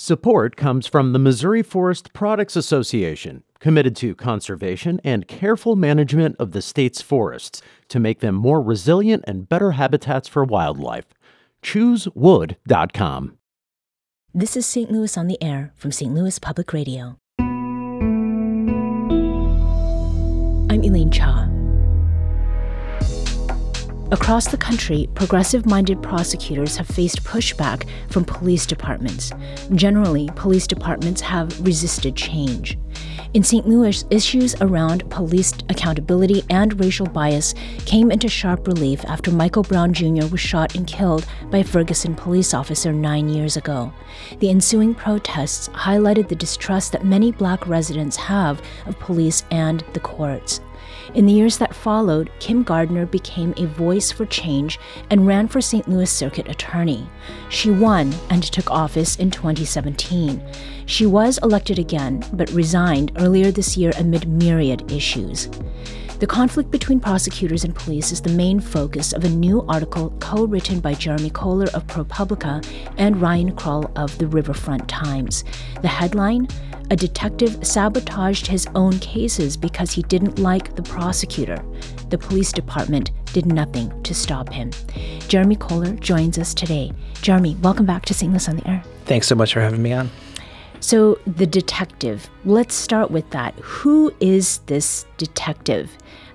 Support 0.00 0.54
comes 0.54 0.86
from 0.86 1.12
the 1.12 1.18
Missouri 1.18 1.60
Forest 1.60 2.12
Products 2.12 2.54
Association, 2.54 3.42
committed 3.58 3.96
to 3.96 4.14
conservation 4.14 5.00
and 5.02 5.26
careful 5.26 5.74
management 5.74 6.36
of 6.38 6.52
the 6.52 6.62
state's 6.62 7.02
forests 7.02 7.62
to 7.88 7.98
make 7.98 8.20
them 8.20 8.36
more 8.36 8.62
resilient 8.62 9.24
and 9.26 9.48
better 9.48 9.72
habitats 9.72 10.28
for 10.28 10.44
wildlife. 10.44 11.06
ChooseWood.com. 11.64 13.38
This 14.32 14.56
is 14.56 14.66
St. 14.66 14.92
Louis 14.92 15.18
on 15.18 15.26
the 15.26 15.42
Air 15.42 15.72
from 15.74 15.90
St. 15.90 16.14
Louis 16.14 16.38
Public 16.38 16.72
Radio. 16.72 17.16
I'm 20.70 20.84
Elaine 20.84 21.10
Cha. 21.10 21.37
Across 24.10 24.48
the 24.48 24.56
country, 24.56 25.06
progressive 25.14 25.66
minded 25.66 26.02
prosecutors 26.02 26.78
have 26.78 26.86
faced 26.86 27.24
pushback 27.24 27.86
from 28.08 28.24
police 28.24 28.64
departments. 28.64 29.32
Generally, 29.74 30.30
police 30.34 30.66
departments 30.66 31.20
have 31.20 31.60
resisted 31.60 32.16
change. 32.16 32.78
In 33.34 33.42
St. 33.42 33.68
Louis, 33.68 34.06
issues 34.08 34.54
around 34.62 35.08
police 35.10 35.52
accountability 35.68 36.42
and 36.48 36.80
racial 36.80 37.04
bias 37.04 37.54
came 37.84 38.10
into 38.10 38.28
sharp 38.28 38.66
relief 38.66 39.04
after 39.04 39.30
Michael 39.30 39.62
Brown 39.62 39.92
Jr. 39.92 40.26
was 40.28 40.40
shot 40.40 40.74
and 40.74 40.86
killed 40.86 41.26
by 41.50 41.58
a 41.58 41.64
Ferguson 41.64 42.14
police 42.14 42.54
officer 42.54 42.94
nine 42.94 43.28
years 43.28 43.58
ago. 43.58 43.92
The 44.38 44.48
ensuing 44.48 44.94
protests 44.94 45.68
highlighted 45.68 46.28
the 46.28 46.34
distrust 46.34 46.92
that 46.92 47.04
many 47.04 47.30
black 47.30 47.66
residents 47.66 48.16
have 48.16 48.62
of 48.86 48.98
police 48.98 49.44
and 49.50 49.84
the 49.92 50.00
courts. 50.00 50.62
In 51.14 51.24
the 51.24 51.32
years 51.32 51.56
that 51.58 51.74
followed, 51.74 52.30
Kim 52.38 52.62
Gardner 52.62 53.06
became 53.06 53.54
a 53.56 53.66
voice 53.66 54.12
for 54.12 54.26
change 54.26 54.78
and 55.10 55.26
ran 55.26 55.48
for 55.48 55.60
St. 55.60 55.88
Louis 55.88 56.10
Circuit 56.10 56.48
Attorney. 56.48 57.08
She 57.48 57.70
won 57.70 58.14
and 58.28 58.42
took 58.42 58.70
office 58.70 59.16
in 59.16 59.30
2017. 59.30 60.42
She 60.86 61.06
was 61.06 61.38
elected 61.42 61.78
again, 61.78 62.24
but 62.34 62.50
resigned 62.50 63.12
earlier 63.16 63.50
this 63.50 63.76
year 63.76 63.92
amid 63.98 64.28
myriad 64.28 64.92
issues. 64.92 65.48
The 66.18 66.26
conflict 66.26 66.72
between 66.72 66.98
prosecutors 66.98 67.62
and 67.62 67.74
police 67.74 68.10
is 68.10 68.20
the 68.20 68.30
main 68.30 68.58
focus 68.58 69.12
of 69.12 69.24
a 69.24 69.28
new 69.28 69.64
article 69.68 70.10
co 70.18 70.46
written 70.46 70.80
by 70.80 70.94
Jeremy 70.94 71.30
Kohler 71.30 71.68
of 71.74 71.86
ProPublica 71.86 72.66
and 72.98 73.20
Ryan 73.20 73.52
Krull 73.52 73.88
of 73.96 74.18
the 74.18 74.26
Riverfront 74.26 74.88
Times. 74.88 75.44
The 75.80 75.86
headline 75.86 76.48
A 76.90 76.96
detective 76.96 77.66
sabotaged 77.66 78.46
his 78.46 78.66
own 78.74 78.98
cases 79.00 79.58
because 79.58 79.92
he 79.92 80.02
didn't 80.04 80.38
like 80.38 80.74
the 80.74 80.82
prosecutor. 80.82 81.62
The 82.08 82.16
police 82.16 82.50
department 82.50 83.10
did 83.26 83.44
nothing 83.44 84.02
to 84.04 84.14
stop 84.14 84.50
him. 84.50 84.70
Jeremy 85.28 85.56
Kohler 85.56 85.92
joins 85.96 86.38
us 86.38 86.54
today. 86.54 86.92
Jeremy, 87.20 87.56
welcome 87.56 87.84
back 87.84 88.06
to. 88.06 88.26
Louis 88.26 88.48
on 88.48 88.56
the 88.56 88.66
Air. 88.66 88.82
Thanks 89.04 89.26
so 89.26 89.34
much 89.34 89.52
for 89.52 89.60
having 89.60 89.82
me 89.82 89.92
on. 89.92 90.10
So, 90.80 91.18
the 91.26 91.46
detective, 91.46 92.30
let's 92.46 92.74
start 92.74 93.10
with 93.10 93.28
that. 93.30 93.54
Who 93.56 94.14
is 94.20 94.58
this 94.66 95.04
detective? 95.18 95.90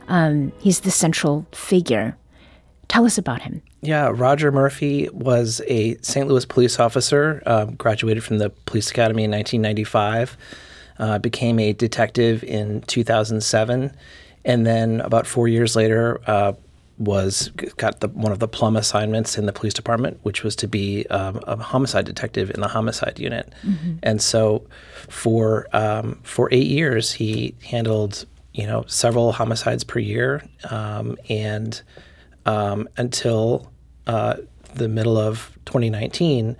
Um, 0.07 0.51
he's 0.59 0.81
the 0.81 0.91
central 0.91 1.47
figure. 1.51 2.15
Tell 2.89 3.05
us 3.05 3.17
about 3.17 3.41
him. 3.41 3.63
Yeah, 3.83 4.11
Roger 4.13 4.49
Murphy 4.51 5.09
was 5.11 5.61
a 5.67 5.97
St. 5.97 6.27
Louis 6.27 6.45
police 6.45 6.79
officer, 6.79 7.43
um, 7.45 7.75
graduated 7.75 8.23
from 8.23 8.37
the 8.37 8.49
police 8.49 8.89
academy 8.89 9.25
in 9.25 9.31
1995, 9.31 10.37
uh, 10.99 11.19
became 11.19 11.59
a 11.59 11.73
detective 11.73 12.45
in 12.45 12.81
2007, 12.83 13.91
and 14.45 14.65
then 14.65 15.01
about 15.01 15.27
four 15.27 15.49
years 15.49 15.75
later, 15.75 16.21
uh, 16.27 16.53
was 16.97 17.49
got 17.77 17.99
the, 17.99 18.07
one 18.09 18.31
of 18.31 18.39
the 18.39 18.47
plum 18.47 18.77
assignments 18.77 19.37
in 19.37 19.47
the 19.47 19.51
police 19.51 19.73
department, 19.73 20.17
which 20.23 20.43
was 20.43 20.55
to 20.55 20.67
be 20.67 21.05
um, 21.07 21.41
a 21.45 21.57
homicide 21.57 22.05
detective 22.05 22.51
in 22.51 22.61
the 22.61 22.67
homicide 22.67 23.19
unit. 23.19 23.51
Mm-hmm. 23.65 23.95
And 24.03 24.21
so, 24.21 24.65
for 25.09 25.67
um, 25.73 26.19
for 26.23 26.47
eight 26.51 26.67
years, 26.67 27.11
he 27.11 27.55
handled 27.65 28.25
you 28.53 28.65
know 28.65 28.85
several 28.87 29.33
homicides 29.33 29.83
per 29.83 29.99
year, 29.99 30.43
um, 30.69 31.17
and 31.29 31.81
um, 32.45 32.87
until 32.97 33.72
uh, 34.07 34.35
the 34.75 34.87
middle 34.87 35.17
of 35.17 35.51
2019, 35.65 36.55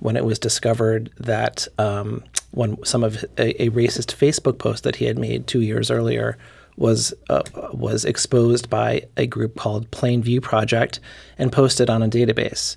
when 0.00 0.16
it 0.16 0.24
was 0.24 0.38
discovered 0.38 1.10
that 1.18 1.66
um, 1.78 2.22
when 2.52 2.82
some 2.84 3.04
of 3.04 3.24
a, 3.36 3.62
a 3.62 3.70
racist 3.70 4.14
Facebook 4.14 4.58
post 4.58 4.84
that 4.84 4.96
he 4.96 5.04
had 5.04 5.18
made 5.18 5.46
two 5.46 5.60
years 5.60 5.90
earlier 5.90 6.38
was 6.76 7.12
uh, 7.28 7.42
was 7.72 8.04
exposed 8.04 8.70
by 8.70 9.02
a 9.16 9.26
group 9.26 9.56
called 9.56 9.90
Plainview 9.90 10.40
Project 10.40 11.00
and 11.36 11.52
posted 11.52 11.90
on 11.90 12.02
a 12.02 12.08
database. 12.08 12.76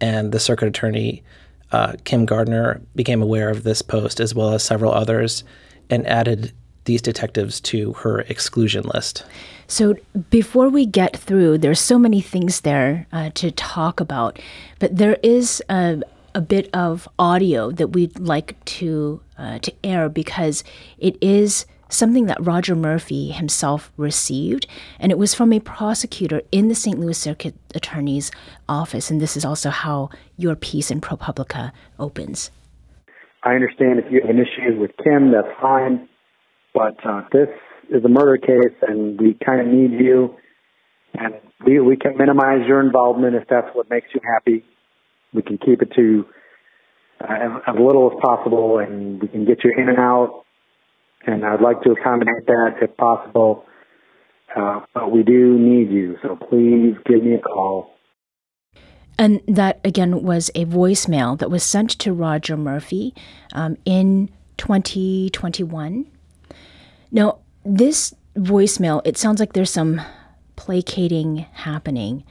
And 0.00 0.32
the 0.32 0.40
circuit 0.40 0.68
attorney 0.68 1.22
uh, 1.70 1.94
Kim 2.04 2.24
Gardner 2.24 2.80
became 2.94 3.22
aware 3.22 3.50
of 3.50 3.62
this 3.62 3.82
post 3.82 4.20
as 4.20 4.34
well 4.34 4.52
as 4.54 4.62
several 4.62 4.92
others, 4.92 5.44
and 5.90 6.06
added 6.06 6.52
these 6.88 7.02
detectives 7.02 7.60
to 7.60 7.92
her 7.92 8.22
exclusion 8.22 8.82
list. 8.92 9.24
So 9.68 9.94
before 10.30 10.68
we 10.70 10.86
get 10.86 11.16
through, 11.16 11.58
there's 11.58 11.78
so 11.78 11.98
many 11.98 12.20
things 12.20 12.62
there 12.62 13.06
uh, 13.12 13.30
to 13.34 13.52
talk 13.52 14.00
about, 14.00 14.40
but 14.80 14.96
there 14.96 15.18
is 15.22 15.62
a, 15.68 16.02
a, 16.34 16.40
bit 16.40 16.74
of 16.74 17.06
audio 17.18 17.70
that 17.70 17.88
we'd 17.88 18.18
like 18.18 18.56
to 18.64 19.20
uh, 19.36 19.58
to 19.58 19.72
air 19.84 20.08
because 20.08 20.64
it 20.96 21.16
is 21.20 21.66
something 21.90 22.26
that 22.26 22.44
Roger 22.44 22.74
Murphy 22.74 23.30
himself 23.30 23.92
received, 23.98 24.66
and 24.98 25.12
it 25.12 25.18
was 25.18 25.34
from 25.34 25.52
a 25.52 25.60
prosecutor 25.60 26.40
in 26.50 26.68
the 26.68 26.74
St. 26.74 26.98
Louis 26.98 27.18
Circuit 27.18 27.54
Attorney's 27.74 28.30
office. 28.68 29.10
And 29.10 29.20
this 29.20 29.36
is 29.36 29.44
also 29.44 29.68
how 29.70 30.08
your 30.38 30.56
piece 30.56 30.90
in 30.90 31.00
ProPublica 31.00 31.72
opens. 31.98 32.50
I 33.44 33.54
understand 33.54 33.98
if 33.98 34.10
you 34.10 34.20
have 34.20 34.30
an 34.30 34.40
issue 34.40 34.80
with 34.80 34.90
Kim, 35.02 35.32
that's 35.32 35.48
fine, 35.60 36.08
but 36.78 36.96
uh, 37.04 37.22
this 37.32 37.48
is 37.90 38.04
a 38.04 38.08
murder 38.08 38.36
case, 38.38 38.76
and 38.82 39.20
we 39.20 39.36
kind 39.44 39.60
of 39.60 39.66
need 39.66 39.98
you. 39.98 40.36
And 41.14 41.34
we 41.66 41.80
we 41.80 41.96
can 41.96 42.16
minimize 42.16 42.66
your 42.66 42.80
involvement 42.80 43.34
if 43.34 43.48
that's 43.48 43.68
what 43.74 43.90
makes 43.90 44.06
you 44.14 44.20
happy. 44.24 44.64
We 45.34 45.42
can 45.42 45.58
keep 45.58 45.82
it 45.82 45.90
to 45.96 46.24
uh, 47.20 47.58
as, 47.66 47.74
little 47.74 48.12
as 48.12 48.18
possible, 48.22 48.78
and 48.78 49.20
we 49.20 49.26
can 49.28 49.44
get 49.44 49.64
you 49.64 49.72
in 49.76 49.88
and 49.88 49.98
out 49.98 50.44
and 51.26 51.44
I'd 51.44 51.60
like 51.60 51.82
to 51.82 51.90
accommodate 51.92 52.46
that 52.46 52.76
if 52.80 52.96
possible. 52.96 53.64
Uh, 54.54 54.80
but 54.94 55.10
we 55.10 55.22
do 55.22 55.58
need 55.58 55.90
you, 55.90 56.16
so 56.22 56.36
please 56.36 56.94
give 57.06 57.22
me 57.22 57.34
a 57.34 57.38
call. 57.38 57.90
And 59.18 59.40
that 59.46 59.80
again 59.84 60.22
was 60.22 60.50
a 60.54 60.64
voicemail 60.64 61.38
that 61.38 61.50
was 61.50 61.62
sent 61.64 61.90
to 61.98 62.12
Roger 62.12 62.56
Murphy 62.56 63.14
um, 63.52 63.76
in 63.84 64.30
2021. 64.56 66.06
Now, 67.10 67.38
this 67.64 68.14
voicemail, 68.36 69.00
it 69.04 69.16
sounds 69.16 69.40
like 69.40 69.52
there's 69.52 69.70
some 69.70 70.00
placating 70.56 71.46
happening. 71.52 72.24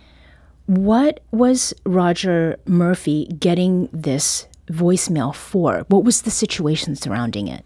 What 0.66 1.22
was 1.32 1.74
Roger 1.86 2.60
Murphy 2.66 3.26
getting 3.40 3.90
this 3.94 4.48
voicemail 4.70 5.34
for? 5.34 5.86
What 5.88 6.04
was 6.04 6.24
the 6.24 6.32
situation 6.32 6.96
surrounding 6.96 7.48
it? 7.48 7.66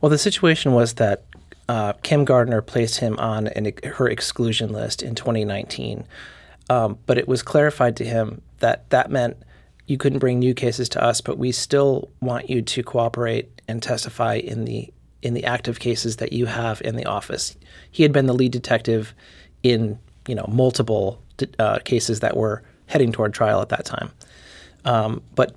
Well, 0.00 0.10
the 0.10 0.18
situation 0.18 0.72
was 0.72 0.94
that 0.94 1.24
uh, 1.68 1.92
Kim 2.02 2.24
Gardner 2.24 2.60
placed 2.62 2.98
him 2.98 3.16
on 3.18 3.46
an, 3.48 3.72
her 3.84 4.08
exclusion 4.08 4.72
list 4.72 5.02
in 5.02 5.14
2019, 5.14 6.04
um, 6.68 6.98
but 7.06 7.18
it 7.18 7.28
was 7.28 7.42
clarified 7.42 7.96
to 7.96 8.04
him 8.04 8.42
that 8.58 8.90
that 8.90 9.10
meant 9.10 9.36
you 9.86 9.96
couldn't 9.96 10.18
bring 10.18 10.38
new 10.38 10.54
cases 10.54 10.88
to 10.88 11.02
us, 11.02 11.20
but 11.20 11.38
we 11.38 11.52
still 11.52 12.08
want 12.20 12.50
you 12.50 12.62
to 12.62 12.82
cooperate 12.82 13.60
and 13.68 13.82
testify 13.82 14.34
in 14.34 14.64
the 14.64 14.92
in 15.22 15.34
the 15.34 15.44
active 15.44 15.80
cases 15.80 16.16
that 16.16 16.32
you 16.32 16.46
have 16.46 16.80
in 16.82 16.96
the 16.96 17.06
office. 17.06 17.56
He 17.90 18.02
had 18.02 18.12
been 18.12 18.26
the 18.26 18.34
lead 18.34 18.52
detective 18.52 19.14
in 19.62 19.98
you 20.26 20.34
know 20.34 20.46
multiple 20.48 21.22
uh, 21.58 21.78
cases 21.84 22.20
that 22.20 22.36
were 22.36 22.62
heading 22.86 23.12
toward 23.12 23.32
trial 23.32 23.60
at 23.60 23.68
that 23.70 23.84
time, 23.84 24.10
um, 24.84 25.22
but 25.34 25.54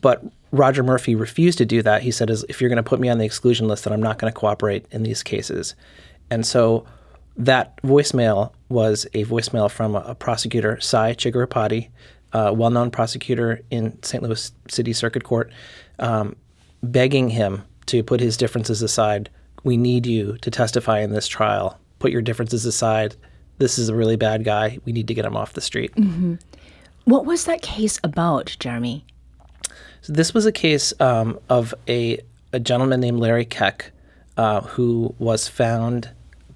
but 0.00 0.24
Roger 0.52 0.82
Murphy 0.82 1.14
refused 1.14 1.58
to 1.58 1.66
do 1.66 1.82
that. 1.82 2.02
He 2.02 2.10
said, 2.10 2.30
if 2.30 2.60
you're 2.60 2.68
going 2.68 2.76
to 2.76 2.82
put 2.82 3.00
me 3.00 3.08
on 3.08 3.18
the 3.18 3.24
exclusion 3.24 3.68
list, 3.68 3.84
then 3.84 3.92
I'm 3.92 4.02
not 4.02 4.18
going 4.18 4.32
to 4.32 4.38
cooperate 4.38 4.86
in 4.90 5.02
these 5.02 5.22
cases. 5.22 5.74
And 6.30 6.46
so 6.46 6.86
that 7.36 7.80
voicemail 7.82 8.52
was 8.68 9.06
a 9.14 9.24
voicemail 9.24 9.70
from 9.70 9.94
a, 9.94 10.00
a 10.00 10.14
prosecutor, 10.14 10.80
Cy 10.80 11.14
Chigurupati, 11.14 11.88
a 12.32 12.52
well 12.52 12.70
known 12.70 12.90
prosecutor 12.90 13.60
in 13.70 14.02
St. 14.02 14.22
Louis 14.22 14.52
City 14.68 14.92
Circuit 14.92 15.24
Court, 15.24 15.50
um, 15.98 16.36
begging 16.82 17.28
him 17.28 17.62
to 17.86 18.02
put 18.02 18.20
his 18.20 18.36
differences 18.36 18.82
aside. 18.82 19.30
We 19.64 19.76
need 19.76 20.06
you 20.06 20.38
to 20.38 20.50
testify 20.50 21.00
in 21.00 21.12
this 21.12 21.26
trial. 21.26 21.78
Put 21.98 22.12
your 22.12 22.22
differences 22.22 22.64
aside. 22.66 23.16
This 23.58 23.78
is 23.78 23.88
a 23.88 23.94
really 23.94 24.16
bad 24.16 24.44
guy. 24.44 24.78
We 24.84 24.92
need 24.92 25.08
to 25.08 25.14
get 25.14 25.24
him 25.24 25.36
off 25.36 25.54
the 25.54 25.60
street. 25.60 25.94
Mm-hmm. 25.94 26.34
What 27.04 27.24
was 27.24 27.44
that 27.44 27.62
case 27.62 27.98
about, 28.04 28.56
Jeremy? 28.58 29.04
So 30.02 30.12
this 30.12 30.34
was 30.34 30.46
a 30.46 30.52
case 30.52 30.92
um, 31.00 31.38
of 31.48 31.74
a, 31.88 32.20
a 32.52 32.60
gentleman 32.60 33.00
named 33.00 33.18
Larry 33.18 33.44
Keck 33.44 33.92
uh, 34.36 34.60
who 34.60 35.14
was 35.18 35.48
found 35.48 36.10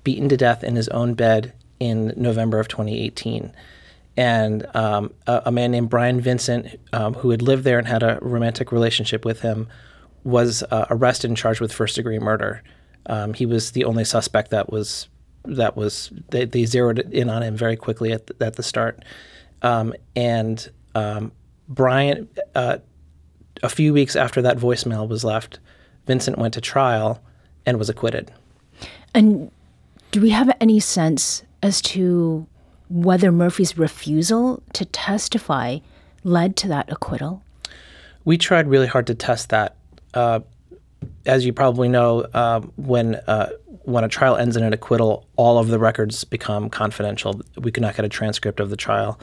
beaten 0.04 0.28
to 0.28 0.36
death 0.36 0.62
in 0.62 0.76
his 0.76 0.88
own 0.88 1.14
bed 1.14 1.52
in 1.78 2.12
November 2.16 2.60
of 2.60 2.68
2018. 2.68 3.52
and 4.16 4.66
um, 4.76 5.12
a, 5.26 5.42
a, 5.46 5.52
man 5.52 5.70
named 5.70 5.88
Brian 5.88 6.20
Vincent, 6.20 6.78
um, 6.92 7.14
who 7.14 7.30
had 7.30 7.40
lived 7.40 7.64
there 7.64 7.78
and 7.78 7.88
had 7.88 8.02
a 8.02 8.18
romantic 8.20 8.70
relationship 8.70 9.24
with 9.24 9.40
him, 9.40 9.68
was 10.24 10.62
uh, 10.70 10.86
arrested 10.90 11.30
and 11.30 11.36
charged 11.36 11.60
with 11.60 11.72
first 11.72 11.96
degree 11.96 12.18
murder. 12.18 12.62
Um, 13.06 13.34
he 13.34 13.46
was 13.46 13.72
the 13.72 13.84
only 13.84 14.04
suspect 14.04 14.50
that 14.50 14.70
was 14.70 15.08
that 15.44 15.76
was 15.76 16.12
they, 16.30 16.44
they 16.44 16.66
zeroed 16.66 16.98
in 16.98 17.30
on 17.30 17.42
him 17.42 17.56
very 17.56 17.76
quickly 17.76 18.12
at 18.12 18.26
the, 18.26 18.44
at 18.44 18.56
the 18.56 18.62
start, 18.62 19.04
um, 19.62 19.94
and 20.16 20.70
um, 20.94 21.32
Brian. 21.68 22.28
Uh, 22.54 22.78
a 23.62 23.68
few 23.68 23.92
weeks 23.92 24.16
after 24.16 24.40
that 24.40 24.56
voicemail 24.56 25.06
was 25.06 25.22
left, 25.22 25.58
Vincent 26.06 26.38
went 26.38 26.54
to 26.54 26.62
trial 26.62 27.22
and 27.66 27.78
was 27.78 27.90
acquitted. 27.90 28.32
And 29.14 29.50
do 30.12 30.20
we 30.20 30.30
have 30.30 30.54
any 30.60 30.80
sense 30.80 31.42
as 31.62 31.82
to 31.82 32.46
whether 32.88 33.30
Murphy's 33.30 33.76
refusal 33.76 34.62
to 34.72 34.84
testify 34.86 35.78
led 36.24 36.56
to 36.56 36.68
that 36.68 36.90
acquittal? 36.90 37.42
We 38.24 38.38
tried 38.38 38.68
really 38.68 38.86
hard 38.86 39.06
to 39.08 39.14
test 39.14 39.50
that. 39.50 39.76
Uh, 40.14 40.40
as 41.26 41.44
you 41.44 41.52
probably 41.52 41.88
know, 41.88 42.20
uh, 42.34 42.60
when 42.76 43.16
uh, 43.26 43.50
when 43.84 44.04
a 44.04 44.08
trial 44.08 44.36
ends 44.36 44.56
in 44.56 44.62
an 44.62 44.72
acquittal, 44.72 45.26
all 45.36 45.58
of 45.58 45.68
the 45.68 45.78
records 45.78 46.24
become 46.24 46.68
confidential. 46.68 47.40
We 47.56 47.72
could 47.72 47.82
not 47.82 47.96
get 47.96 48.04
a 48.04 48.08
transcript 48.08 48.60
of 48.60 48.70
the 48.70 48.76
trial. 48.76 49.18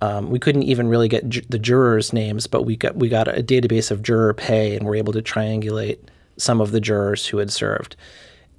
Um, 0.00 0.30
we 0.30 0.38
couldn't 0.38 0.64
even 0.64 0.88
really 0.88 1.08
get 1.08 1.28
ju- 1.28 1.42
the 1.48 1.58
jurors' 1.58 2.12
names, 2.12 2.46
but 2.46 2.62
we 2.62 2.76
got 2.76 2.96
we 2.96 3.08
got 3.08 3.28
a 3.28 3.42
database 3.42 3.90
of 3.90 4.02
juror 4.02 4.34
pay, 4.34 4.76
and 4.76 4.84
were 4.84 4.96
able 4.96 5.12
to 5.12 5.22
triangulate 5.22 5.98
some 6.36 6.60
of 6.60 6.72
the 6.72 6.80
jurors 6.80 7.26
who 7.26 7.38
had 7.38 7.52
served. 7.52 7.94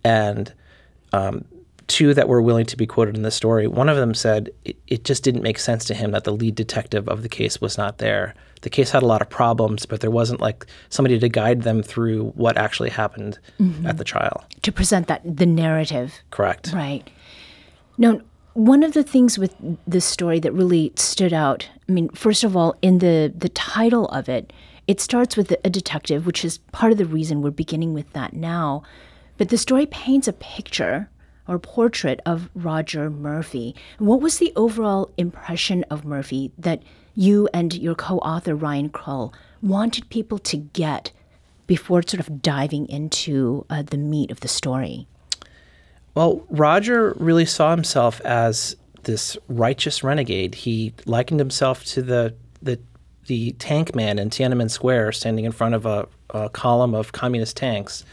And 0.03 0.53
um, 1.11 1.45
two 1.87 2.13
that 2.13 2.27
were 2.27 2.41
willing 2.41 2.65
to 2.65 2.77
be 2.77 2.85
quoted 2.85 3.15
in 3.15 3.23
the 3.23 3.31
story, 3.31 3.67
one 3.67 3.89
of 3.89 3.97
them 3.97 4.13
said 4.13 4.49
it, 4.65 4.77
it, 4.87 5.03
just 5.03 5.23
didn't 5.23 5.41
make 5.41 5.59
sense 5.59 5.85
to 5.85 5.93
him 5.93 6.11
that 6.11 6.23
the 6.23 6.31
lead 6.31 6.55
detective 6.55 7.07
of 7.07 7.23
the 7.23 7.29
case 7.29 7.59
was 7.59 7.77
not 7.77 7.97
there. 7.97 8.33
The 8.61 8.69
case 8.69 8.91
had 8.91 9.03
a 9.03 9.05
lot 9.05 9.21
of 9.21 9.29
problems, 9.29 9.85
but 9.85 9.99
there 9.99 10.11
wasn't 10.11 10.39
like 10.39 10.65
somebody 10.89 11.19
to 11.19 11.29
guide 11.29 11.63
them 11.63 11.83
through 11.83 12.29
what 12.35 12.57
actually 12.57 12.89
happened 12.89 13.39
mm-hmm. 13.59 13.85
at 13.85 13.97
the 13.97 14.03
trial. 14.03 14.45
To 14.61 14.71
present 14.71 15.07
that 15.07 15.21
the 15.23 15.45
narrative. 15.45 16.13
Correct. 16.31 16.71
Right. 16.73 17.09
Now, 17.97 18.21
one 18.53 18.83
of 18.83 18.93
the 18.93 19.03
things 19.03 19.37
with 19.37 19.55
this 19.85 20.05
story 20.05 20.39
that 20.39 20.53
really 20.53 20.93
stood 20.95 21.33
out, 21.33 21.69
I 21.87 21.91
mean, 21.91 22.09
first 22.09 22.43
of 22.43 22.55
all, 22.55 22.75
in 22.81 22.99
the, 22.99 23.33
the 23.35 23.49
title 23.49 24.07
of 24.07 24.29
it, 24.29 24.53
it 24.87 25.01
starts 25.01 25.35
with 25.35 25.53
a 25.63 25.69
detective, 25.69 26.25
which 26.25 26.45
is 26.45 26.59
part 26.71 26.91
of 26.91 26.97
the 26.97 27.05
reason 27.05 27.41
we're 27.41 27.51
beginning 27.51 27.93
with 27.93 28.11
that 28.13 28.33
now. 28.33 28.83
But 29.37 29.49
the 29.49 29.57
story 29.57 29.85
paints 29.85 30.27
a 30.27 30.33
picture 30.33 31.09
or 31.47 31.59
portrait 31.59 32.19
of 32.25 32.49
Roger 32.55 33.09
Murphy. 33.09 33.75
What 33.97 34.21
was 34.21 34.37
the 34.37 34.53
overall 34.55 35.11
impression 35.17 35.83
of 35.89 36.05
Murphy 36.05 36.51
that 36.57 36.81
you 37.15 37.49
and 37.53 37.73
your 37.73 37.95
co 37.95 38.17
author, 38.19 38.55
Ryan 38.55 38.89
Krull, 38.89 39.33
wanted 39.61 40.09
people 40.09 40.39
to 40.39 40.57
get 40.57 41.11
before 41.67 42.01
sort 42.01 42.19
of 42.19 42.41
diving 42.41 42.87
into 42.87 43.65
uh, 43.69 43.81
the 43.81 43.97
meat 43.97 44.31
of 44.31 44.39
the 44.41 44.47
story? 44.47 45.07
Well, 46.15 46.45
Roger 46.49 47.15
really 47.17 47.45
saw 47.45 47.71
himself 47.71 48.21
as 48.21 48.75
this 49.03 49.37
righteous 49.47 50.03
renegade. 50.03 50.55
He 50.55 50.93
likened 51.05 51.39
himself 51.39 51.83
to 51.85 52.01
the 52.01 52.35
the 52.61 52.79
the 53.27 53.51
tank 53.53 53.95
man 53.95 54.19
in 54.19 54.29
Tiananmen 54.29 54.69
Square, 54.69 55.13
standing 55.13 55.45
in 55.45 55.51
front 55.51 55.75
of 55.75 55.85
a, 55.85 56.07
a 56.31 56.49
column 56.49 56.93
of 56.93 57.13
communist 57.13 57.55
tanks. 57.55 58.03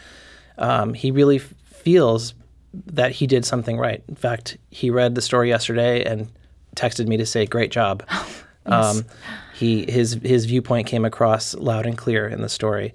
Um, 0.57 0.95
he 0.95 1.11
really 1.11 1.39
feels 1.39 2.35
that 2.73 3.13
he 3.13 3.27
did 3.27 3.45
something 3.45 3.79
right. 3.79 4.03
In 4.09 4.15
fact, 4.15 4.57
he 4.71 4.91
read 4.91 5.15
the 5.15 5.23
story 5.23 5.49
yesterday 5.49 6.05
and 6.05 6.31
texted 6.77 7.07
me 7.07 7.17
to 7.17 7.27
say, 7.27 7.47
"Great 7.47 7.71
job." 7.71 8.05
yes. 8.09 8.37
um, 8.67 9.05
he 9.55 9.91
his 9.91 10.15
his 10.23 10.47
viewpoint 10.47 10.87
came 10.87 11.05
across 11.05 11.55
loud 11.55 11.87
and 11.87 11.99
clear 11.99 12.29
in 12.29 12.41
the 12.43 12.49
story, 12.49 12.95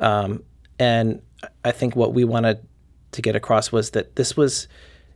um, 0.00 0.42
and 0.78 1.20
I 1.64 1.72
think 1.72 1.96
what 1.96 2.14
we 2.14 2.24
wanted 2.24 2.60
to 3.12 3.22
get 3.22 3.34
across 3.36 3.72
was 3.72 3.90
that 3.90 4.16
this 4.16 4.36
was 4.36 4.68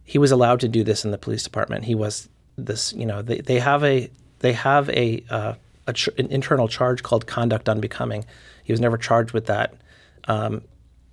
he 0.05 0.19
was 0.19 0.33
allowed 0.33 0.61
to 0.61 0.69
do 0.69 0.83
this 0.83 1.05
in 1.05 1.13
the 1.13 1.19
police 1.19 1.45
department. 1.45 1.85
He 1.85 1.95
was 1.95 2.29
this, 2.57 2.93
you 2.93 3.07
know, 3.07 3.23
they, 3.23 3.41
they 3.41 3.59
have 3.59 3.85
a 3.85 4.11
they 4.41 4.53
have 4.55 4.89
a, 4.91 5.23
uh, 5.31 5.55
a 5.87 5.93
tr- 5.93 6.11
an 6.19 6.27
internal 6.29 6.67
charge 6.67 7.03
called 7.03 7.27
conduct 7.27 7.69
unbecoming. 7.69 8.25
He 8.65 8.73
was 8.73 8.81
never 8.81 8.97
charged 8.97 9.33
with 9.33 9.47
that. 9.47 9.75
Um, 10.29 10.63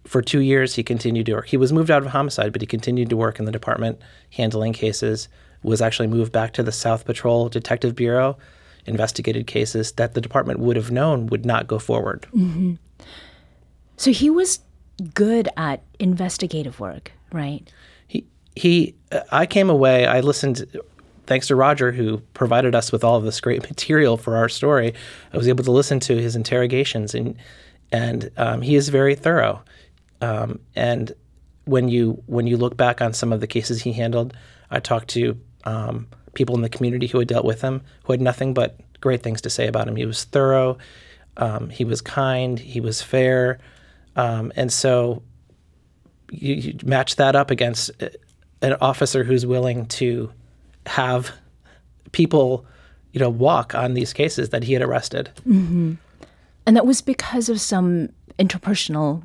for 0.08 0.22
two 0.22 0.40
years, 0.40 0.76
he 0.76 0.84
continued 0.84 1.26
to 1.26 1.34
work. 1.34 1.48
He 1.48 1.58
was 1.58 1.74
moved 1.74 1.92
out 1.92 2.02
of 2.02 2.10
homicide, 2.10 2.54
but 2.54 2.62
he 2.62 2.68
continued 2.68 3.10
to 3.10 3.18
work 3.18 3.40
in 3.40 3.46
the 3.46 3.52
department 3.52 4.00
handling 4.32 4.74
cases. 4.74 5.28
Was 5.64 5.82
actually 5.82 6.08
moved 6.08 6.32
back 6.32 6.54
to 6.54 6.64
the 6.64 6.72
South 6.72 7.04
Patrol 7.04 7.50
Detective 7.50 7.96
Bureau, 7.96 8.38
investigated 8.86 9.48
cases 9.48 9.92
that 9.94 10.14
the 10.14 10.22
department 10.22 10.60
would 10.60 10.76
have 10.76 10.92
known 10.92 11.28
would 11.28 11.46
not 11.46 11.68
go 11.68 11.78
forward. 11.78 12.26
Mm-hmm. 12.34 12.76
So 13.98 14.12
he 14.12 14.30
was 14.30 14.60
good 15.14 15.50
at 15.58 15.84
investigative 16.00 16.80
work, 16.80 17.12
right? 17.34 17.70
He 18.08 18.26
he. 18.56 18.96
I 19.32 19.46
came 19.46 19.70
away. 19.70 20.06
I 20.06 20.22
listened. 20.22 20.66
Thanks 21.26 21.48
to 21.48 21.58
Roger, 21.58 21.92
who 21.92 22.20
provided 22.34 22.74
us 22.76 22.94
with 22.94 23.04
all 23.04 23.18
of 23.18 23.24
this 23.24 23.42
great 23.42 23.62
material 23.70 24.16
for 24.16 24.38
our 24.38 24.48
story, 24.48 24.94
I 25.34 25.38
was 25.38 25.50
able 25.50 25.66
to 25.66 25.72
listen 25.72 26.00
to 26.02 26.16
his 26.16 26.36
interrogations, 26.36 27.14
and 27.14 27.36
and 27.92 28.32
um, 28.38 28.62
he 28.62 28.76
is 28.76 28.88
very 28.88 29.16
thorough. 29.16 29.62
Um, 30.22 30.60
and 30.76 31.14
when 31.66 31.90
you 31.90 32.24
when 32.28 32.48
you 32.48 32.58
look 32.58 32.78
back 32.78 33.02
on 33.02 33.14
some 33.14 33.34
of 33.34 33.40
the 33.40 33.48
cases 33.48 33.82
he 33.82 33.94
handled, 33.94 34.36
I 34.72 34.80
talked 34.80 35.10
to 35.10 35.40
um, 35.66 36.08
people 36.34 36.56
in 36.56 36.62
the 36.62 36.70
community 36.70 37.08
who 37.08 37.20
had 37.20 37.28
dealt 37.28 37.46
with 37.46 37.62
him, 37.62 37.82
who 38.04 38.14
had 38.14 38.22
nothing 38.22 38.54
but 38.54 38.80
great 39.02 39.22
things 39.22 39.42
to 39.42 39.50
say 39.50 39.68
about 39.68 39.88
him. 39.88 39.96
He 39.96 40.06
was 40.06 40.24
thorough, 40.24 40.78
um, 41.38 41.70
he 41.70 41.84
was 41.84 42.02
kind, 42.02 42.58
he 42.58 42.80
was 42.80 43.02
fair. 43.02 43.60
Um, 44.16 44.52
and 44.56 44.72
so 44.72 45.22
you, 46.32 46.56
you, 46.56 46.78
match 46.84 47.18
that 47.18 47.36
up 47.36 47.52
against 47.52 47.92
uh, 48.02 48.10
an 48.62 48.74
officer 48.82 49.24
who's 49.24 49.46
willing 49.46 49.86
to 49.86 50.32
have 50.88 51.32
people, 52.12 52.66
you 53.12 53.20
know, 53.20 53.30
walk 53.30 53.76
on 53.76 53.94
these 53.94 54.14
cases 54.14 54.50
that 54.50 54.64
he 54.64 54.74
had 54.74 54.82
arrested. 54.82 55.30
Mm-hmm. 55.48 55.94
And 56.66 56.76
that 56.76 56.86
was 56.86 57.02
because 57.02 57.50
of 57.50 57.62
some 57.62 58.10
interpersonal 58.40 59.24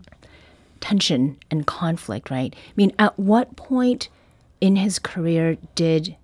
tension 0.82 1.38
and 1.50 1.66
conflict, 1.66 2.30
right? 2.30 2.54
I 2.54 2.72
mean, 2.76 2.92
at 2.98 3.18
what 3.18 3.56
point 3.56 4.10
in 4.60 4.76
his 4.76 4.98
career 4.98 5.56
did 5.74 6.16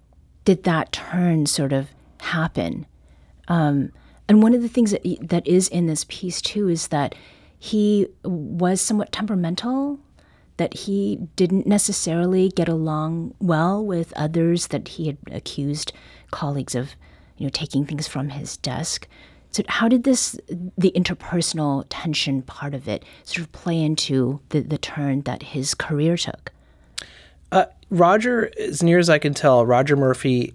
did 0.44 0.64
that 0.64 0.92
turn 0.92 1.46
sort 1.46 1.72
of 1.72 1.88
happen? 2.20 2.86
Um, 3.48 3.92
and 4.28 4.42
one 4.42 4.54
of 4.54 4.60
the 4.60 4.68
things 4.68 4.90
that 4.90 5.02
that 5.22 5.46
is 5.46 5.68
in 5.68 5.86
this 5.86 6.04
piece 6.08 6.42
too 6.42 6.68
is 6.68 6.88
that 6.88 7.14
he 7.58 8.06
was 8.22 8.80
somewhat 8.80 9.12
temperamental, 9.12 9.98
that 10.58 10.74
he 10.74 11.18
didn't 11.36 11.66
necessarily 11.66 12.50
get 12.50 12.68
along 12.68 13.34
well 13.40 13.84
with 13.84 14.12
others, 14.14 14.68
that 14.68 14.88
he 14.88 15.06
had 15.06 15.16
accused 15.30 15.92
colleagues 16.30 16.74
of, 16.74 16.94
you 17.36 17.46
know, 17.46 17.50
taking 17.50 17.84
things 17.84 18.06
from 18.06 18.30
his 18.30 18.56
desk. 18.58 19.08
So 19.50 19.62
how 19.68 19.88
did 19.88 20.04
this, 20.04 20.38
the 20.76 20.92
interpersonal 20.94 21.84
tension 21.88 22.42
part 22.42 22.74
of 22.74 22.86
it, 22.86 23.04
sort 23.24 23.46
of 23.46 23.52
play 23.52 23.80
into 23.80 24.40
the, 24.50 24.60
the 24.60 24.78
turn 24.78 25.22
that 25.22 25.42
his 25.42 25.74
career 25.74 26.16
took? 26.16 26.52
Uh, 27.50 27.64
Roger, 27.90 28.50
as 28.58 28.82
near 28.82 28.98
as 28.98 29.08
I 29.08 29.18
can 29.18 29.34
tell, 29.34 29.64
Roger 29.64 29.96
Murphy 29.96 30.54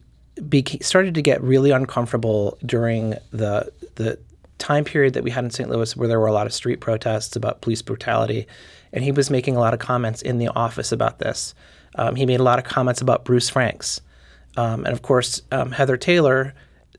started 0.81 1.15
to 1.15 1.21
get 1.21 1.41
really 1.41 1.71
uncomfortable 1.71 2.57
during 2.65 3.15
the 3.31 3.71
the 3.95 4.17
time 4.57 4.83
period 4.83 5.13
that 5.13 5.23
we 5.23 5.31
had 5.31 5.43
in 5.43 5.49
St. 5.49 5.69
Louis 5.69 5.95
where 5.95 6.07
there 6.07 6.19
were 6.19 6.27
a 6.27 6.33
lot 6.33 6.47
of 6.47 6.53
street 6.53 6.79
protests 6.79 7.35
about 7.35 7.61
police 7.61 7.81
brutality, 7.81 8.47
and 8.91 9.03
he 9.03 9.11
was 9.11 9.29
making 9.29 9.55
a 9.55 9.59
lot 9.59 9.73
of 9.73 9.79
comments 9.79 10.21
in 10.21 10.37
the 10.37 10.47
office 10.47 10.91
about 10.91 11.19
this. 11.19 11.53
Um, 11.95 12.15
he 12.15 12.25
made 12.25 12.39
a 12.39 12.43
lot 12.43 12.59
of 12.59 12.65
comments 12.65 13.01
about 13.01 13.25
Bruce 13.25 13.49
Franks, 13.49 14.01
um, 14.55 14.85
and 14.85 14.93
of 14.93 15.01
course 15.01 15.41
um, 15.51 15.71
Heather 15.71 15.97
Taylor, 15.97 16.53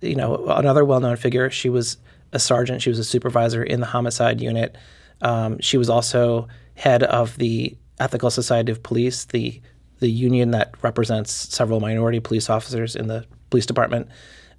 you 0.04 0.14
know 0.14 0.46
another 0.48 0.84
well-known 0.84 1.16
figure. 1.16 1.50
She 1.50 1.68
was 1.68 1.96
a 2.32 2.38
sergeant. 2.38 2.82
She 2.82 2.90
was 2.90 2.98
a 2.98 3.04
supervisor 3.04 3.62
in 3.62 3.80
the 3.80 3.86
homicide 3.86 4.40
unit. 4.40 4.76
Um, 5.22 5.58
she 5.60 5.76
was 5.76 5.88
also 5.88 6.48
head 6.74 7.02
of 7.02 7.36
the 7.38 7.76
Ethical 7.98 8.30
Society 8.30 8.72
of 8.72 8.82
Police, 8.82 9.26
the 9.26 9.60
the 10.00 10.10
union 10.10 10.50
that 10.50 10.74
represents 10.82 11.32
several 11.32 11.80
minority 11.80 12.20
police 12.20 12.50
officers 12.50 12.96
in 12.96 13.06
the 13.06 13.24
police 13.50 13.66
department. 13.66 14.08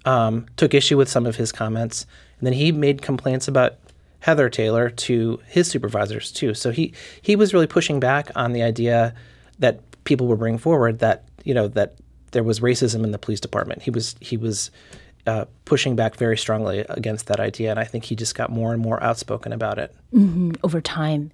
Um, 0.04 0.46
took 0.56 0.72
issue 0.72 0.96
with 0.96 1.08
some 1.08 1.26
of 1.26 1.34
his 1.34 1.50
comments 1.50 2.06
and 2.38 2.46
then 2.46 2.52
he 2.52 2.72
made 2.72 3.02
complaints 3.02 3.48
about 3.48 3.76
Heather 4.20 4.48
Taylor 4.48 4.90
to 4.90 5.40
his 5.46 5.68
supervisors 5.68 6.32
too. 6.32 6.54
So 6.54 6.70
he 6.70 6.92
he 7.22 7.36
was 7.36 7.54
really 7.54 7.66
pushing 7.66 8.00
back 8.00 8.30
on 8.34 8.52
the 8.52 8.62
idea 8.62 9.14
that 9.58 9.80
people 10.04 10.26
were 10.26 10.36
bringing 10.36 10.58
forward 10.58 10.98
that 10.98 11.24
you 11.44 11.54
know 11.54 11.68
that 11.68 11.96
there 12.32 12.42
was 12.42 12.60
racism 12.60 13.04
in 13.04 13.12
the 13.12 13.18
police 13.18 13.40
department. 13.40 13.82
He 13.82 13.90
was 13.90 14.16
he 14.20 14.36
was 14.36 14.70
uh, 15.26 15.46
pushing 15.64 15.96
back 15.96 16.16
very 16.16 16.36
strongly 16.38 16.80
against 16.88 17.26
that 17.26 17.40
idea, 17.40 17.70
and 17.70 17.80
I 17.80 17.84
think 17.84 18.04
he 18.04 18.16
just 18.16 18.34
got 18.34 18.50
more 18.50 18.72
and 18.72 18.80
more 18.80 19.02
outspoken 19.02 19.52
about 19.52 19.78
it 19.78 19.94
mm-hmm, 20.14 20.52
over 20.62 20.80
time. 20.80 21.32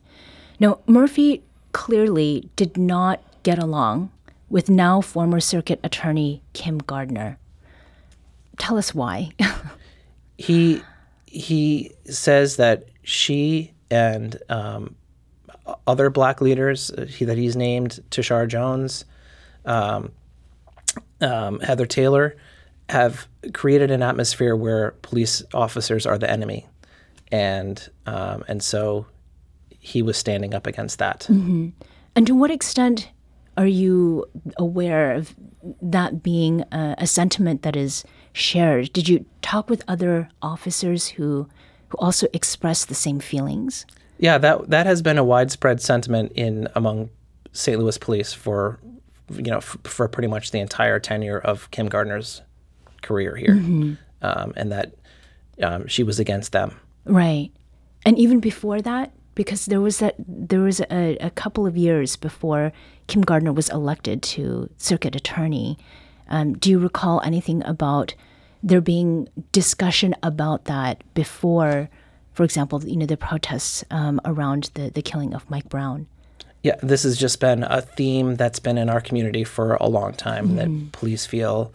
Now 0.59 0.79
Murphy 0.87 1.43
clearly 1.73 2.49
did 2.57 2.77
not 2.77 3.23
get 3.43 3.59
along 3.59 4.11
with 4.49 4.69
now 4.69 5.01
former 5.01 5.41
circuit 5.41 5.81
attorney 5.83 6.43
Kim 6.53 6.79
Gardner 6.79 7.39
tell 8.59 8.79
us 8.79 8.95
why. 8.95 9.31
he 10.39 10.83
he 11.27 11.93
says 12.05 12.57
that 12.57 12.89
she 13.03 13.73
and 13.91 14.39
um, 14.49 14.95
other 15.87 16.11
black 16.11 16.41
leaders 16.41 16.91
uh, 16.91 17.07
he, 17.07 17.25
that 17.25 17.39
he's 17.39 17.57
named, 17.57 18.01
Tishaura 18.11 18.49
Jones, 18.49 19.05
um, 19.65 20.13
um, 21.21 21.61
Heather 21.61 21.87
Taylor, 21.87 22.37
have 22.93 23.27
created 23.55 23.91
an 23.91 24.03
atmosphere 24.03 24.55
where 24.55 24.93
police 25.03 25.43
officers 25.55 26.07
are 26.07 26.19
the 26.19 26.31
enemy, 26.31 26.69
and 27.33 27.89
um, 28.07 28.45
and 28.47 28.63
so 28.63 29.07
he 29.79 30.03
was 30.03 30.17
standing 30.17 30.55
up 30.55 30.67
against 30.67 30.99
that. 30.99 31.21
Mm-hmm. 31.29 31.71
And 32.15 32.27
to 32.27 32.35
what 32.35 32.51
extent 32.51 33.11
are 33.57 33.67
you 33.67 34.27
aware 34.59 35.13
of 35.13 35.35
that 35.81 36.23
being 36.23 36.63
a, 36.73 36.95
a, 36.99 37.07
sentiment 37.07 37.63
that 37.63 37.77
is 37.77 38.05
shared? 38.33 38.93
Did 38.93 39.09
you 39.09 39.25
talk 39.41 39.69
with 39.69 39.83
other 39.89 40.29
officers 40.41 41.09
who 41.09 41.49
who 41.89 41.99
also 41.99 42.27
express 42.33 42.85
the 42.85 42.95
same 42.95 43.21
feelings? 43.21 43.87
Yeah, 44.19 44.39
that 44.39 44.71
that 44.71 44.87
has 44.87 45.03
been 45.03 45.19
a 45.19 45.25
widespread 45.25 45.81
sentiment 45.81 46.33
in 46.35 46.69
among 46.75 47.11
St. 47.53 47.79
Louis 47.79 47.99
police 47.99 48.33
for 48.33 48.79
you 49.31 49.51
know 49.51 49.59
f- 49.59 49.79
for 49.85 50.09
pretty 50.09 50.29
much 50.29 50.51
the 50.51 50.61
entire 50.61 51.01
tenure 51.01 51.39
of 51.39 51.71
Kim 51.71 51.89
Gardner's 51.89 52.43
career 53.03 53.37
here, 53.37 53.55
mm-hmm. 53.55 53.95
um, 54.23 54.53
and 54.57 54.73
that 54.73 54.95
um, 55.63 55.87
she 55.87 56.03
was 56.03 56.19
against 56.19 56.53
them. 56.53 56.79
Right, 57.05 57.51
and 58.05 58.19
even 58.19 58.41
before 58.41 58.81
that, 58.83 59.13
because 59.35 59.67
there 59.67 59.81
was 59.81 59.99
that 59.99 60.15
there 60.19 60.61
was 60.61 60.81
a, 60.81 61.17
a 61.21 61.31
couple 61.31 61.67
of 61.67 61.77
years 61.77 62.17
before 62.17 62.73
Kim 63.07 63.23
Gardner 63.23 63.53
was 63.53 63.69
elected 63.69 64.23
to 64.23 64.71
circuit 64.79 65.17
attorney. 65.17 65.79
Um, 66.29 66.55
do 66.55 66.71
you 66.71 66.79
recall 66.79 67.21
anything 67.23 67.63
about 67.65 68.15
there 68.63 68.81
being 68.81 69.29
discussion 69.51 70.15
about 70.23 70.65
that 70.65 71.03
before, 71.15 71.91
for 72.33 72.45
example, 72.45 72.83
you 72.85 72.97
know, 72.97 73.07
the 73.07 73.17
protests 73.17 73.85
um, 73.91 74.21
around 74.25 74.71
the, 74.75 74.91
the 74.91 75.03
killing 75.03 75.35
of 75.35 75.49
Mike 75.51 75.69
Brown? 75.69 76.07
Yeah, 76.63 76.77
this 76.81 77.03
has 77.03 77.19
just 77.19 77.41
been 77.41 77.65
a 77.65 77.83
theme 77.83 78.37
that's 78.37 78.61
been 78.61 78.79
in 78.79 78.89
our 78.89 79.01
community 79.01 79.43
for 79.43 79.75
a 79.75 79.89
long 79.89 80.15
time. 80.15 80.51
Mm. 80.51 80.57
That 80.57 80.93
police 80.93 81.27
feel 81.27 81.75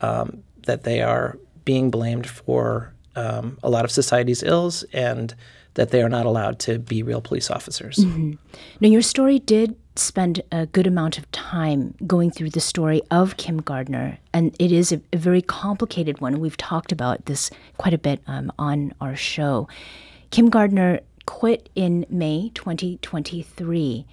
um, 0.00 0.44
that 0.70 0.84
they 0.84 1.02
are 1.02 1.36
being 1.64 1.90
blamed 1.90 2.28
for 2.28 2.94
um, 3.16 3.58
a 3.64 3.68
lot 3.68 3.84
of 3.84 3.90
society's 3.90 4.42
ills 4.44 4.84
and 4.92 5.34
that 5.74 5.90
they 5.90 6.00
are 6.00 6.08
not 6.08 6.26
allowed 6.26 6.60
to 6.60 6.78
be 6.78 7.02
real 7.02 7.20
police 7.20 7.50
officers. 7.50 7.96
Mm-hmm. 7.96 8.32
Now, 8.80 8.88
your 8.88 9.02
story 9.02 9.40
did 9.40 9.76
spend 9.96 10.40
a 10.52 10.66
good 10.66 10.86
amount 10.86 11.18
of 11.18 11.28
time 11.32 11.94
going 12.06 12.30
through 12.30 12.50
the 12.50 12.60
story 12.60 13.02
of 13.10 13.36
Kim 13.36 13.60
Gardner, 13.60 14.18
and 14.32 14.54
it 14.60 14.70
is 14.70 14.92
a, 14.92 15.00
a 15.12 15.16
very 15.16 15.42
complicated 15.42 16.20
one. 16.20 16.38
We've 16.38 16.56
talked 16.56 16.92
about 16.92 17.26
this 17.26 17.50
quite 17.76 17.94
a 17.94 17.98
bit 17.98 18.22
um, 18.28 18.52
on 18.56 18.94
our 19.00 19.16
show. 19.16 19.68
Kim 20.30 20.50
Gardner 20.50 21.00
quit 21.26 21.68
in 21.74 22.06
May 22.08 22.52
2023. 22.54 24.06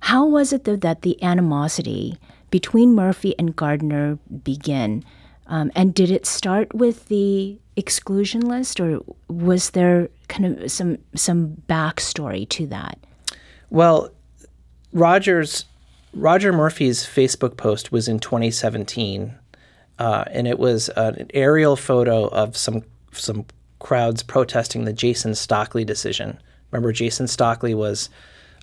How 0.00 0.24
was 0.26 0.54
it, 0.54 0.64
though, 0.64 0.76
that 0.76 1.02
the 1.02 1.22
animosity 1.22 2.18
between 2.50 2.94
Murphy 2.94 3.38
and 3.38 3.54
Gardner 3.54 4.18
began? 4.42 5.04
Um, 5.48 5.72
and 5.74 5.94
did 5.94 6.10
it 6.10 6.26
start 6.26 6.74
with 6.74 7.08
the 7.08 7.58
exclusion 7.76 8.42
list, 8.42 8.80
or 8.80 9.00
was 9.28 9.70
there 9.70 10.08
kind 10.28 10.58
of 10.58 10.70
some 10.70 10.98
some 11.14 11.62
backstory 11.68 12.48
to 12.50 12.66
that? 12.66 12.98
Well, 13.70 14.10
Rogers 14.92 15.64
Roger 16.14 16.52
Murphy's 16.52 17.04
Facebook 17.04 17.56
post 17.56 17.92
was 17.92 18.08
in 18.08 18.18
2017, 18.18 19.34
uh, 19.98 20.24
and 20.30 20.46
it 20.46 20.58
was 20.58 20.88
an 20.90 21.28
aerial 21.32 21.76
photo 21.76 22.26
of 22.28 22.56
some 22.56 22.82
some 23.12 23.46
crowds 23.78 24.22
protesting 24.22 24.84
the 24.84 24.92
Jason 24.92 25.34
Stockley 25.34 25.84
decision. 25.84 26.38
Remember, 26.70 26.92
Jason 26.92 27.26
Stockley 27.26 27.74
was 27.74 28.10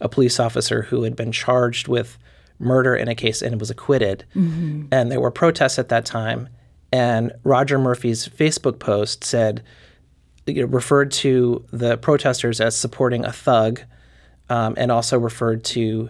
a 0.02 0.10
police 0.10 0.40
officer 0.40 0.84
who 0.84 1.04
had 1.04 1.16
been 1.16 1.32
charged 1.32 1.88
with 1.88 2.18
murder 2.60 2.96
in 2.96 3.08
a 3.08 3.16
case 3.16 3.42
and 3.42 3.60
was 3.60 3.70
acquitted. 3.70 4.26
Mm-hmm. 4.36 4.86
And 4.92 5.12
there 5.12 5.20
were 5.20 5.32
protests 5.32 5.80
at 5.80 5.90
that 5.90 6.06
time. 6.06 6.50
And 6.92 7.34
Roger 7.44 7.78
Murphy's 7.78 8.28
Facebook 8.28 8.80
post 8.80 9.24
said, 9.24 9.64
you 10.46 10.62
know, 10.62 10.68
referred 10.68 11.12
to 11.12 11.66
the 11.72 11.98
protesters 11.98 12.62
as 12.62 12.76
supporting 12.78 13.26
a 13.26 13.32
thug, 13.32 13.82
um, 14.50 14.76
and 14.78 14.92
also 14.92 15.18
referred 15.18 15.64
to 15.66 16.10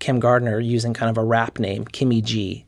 Kim 0.00 0.20
Gardner 0.20 0.58
using 0.58 0.92
kind 0.92 1.10
of 1.10 1.18
a 1.18 1.24
rap 1.24 1.58
name, 1.58 1.84
Kimmy 1.84 2.22
G, 2.22 2.66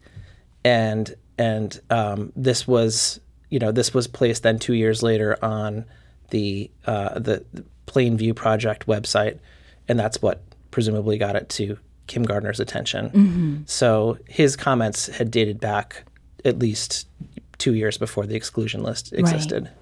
and 0.64 1.14
and 1.36 1.80
um, 1.90 2.32
this 2.36 2.66
was 2.66 3.20
you 3.50 3.58
know 3.58 3.72
this 3.72 3.92
was 3.92 4.06
placed 4.06 4.42
then 4.42 4.58
two 4.58 4.74
years 4.74 5.02
later 5.02 5.36
on 5.42 5.84
the 6.30 6.70
uh, 6.86 7.18
the, 7.18 7.44
Plainview 7.86 8.36
Project 8.36 8.86
website, 8.86 9.38
and 9.88 9.98
that's 9.98 10.20
what 10.20 10.42
presumably 10.70 11.16
got 11.16 11.36
it 11.36 11.48
to 11.48 11.78
Kim 12.06 12.22
Gardner's 12.22 12.60
attention. 12.60 13.08
Mm-hmm. 13.08 13.56
So 13.64 14.18
his 14.28 14.56
comments 14.56 15.06
had 15.06 15.30
dated 15.30 15.58
back 15.58 16.04
at 16.44 16.58
least 16.58 17.08
two 17.58 17.74
years 17.74 17.98
before 17.98 18.26
the 18.26 18.36
exclusion 18.36 18.82
list 18.82 19.12
existed. 19.12 19.64
Right. 19.64 19.72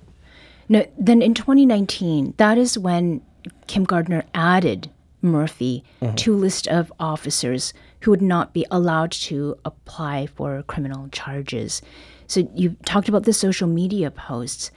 No, 0.69 0.87
then 0.99 1.23
in 1.23 1.35
2019, 1.35 2.35
that 2.39 2.59
is 2.59 2.77
when 2.77 3.23
Kim 3.67 3.85
Gardner 3.85 4.25
added 4.35 4.91
Murphy 5.23 5.85
mm-hmm. 6.01 6.15
to 6.17 6.35
a 6.35 6.37
list 6.37 6.67
of 6.69 6.93
officers 6.99 7.73
who 8.01 8.11
would 8.11 8.23
not 8.23 8.53
be 8.53 8.67
allowed 8.71 9.13
to 9.13 9.57
apply 9.65 10.27
for 10.27 10.63
criminal 10.63 11.09
charges. 11.09 11.83
So 12.27 12.49
you 12.55 12.77
talked 12.85 13.09
about 13.09 13.25
the 13.25 13.33
social 13.33 13.69
media 13.69 14.11
posts. 14.11 14.71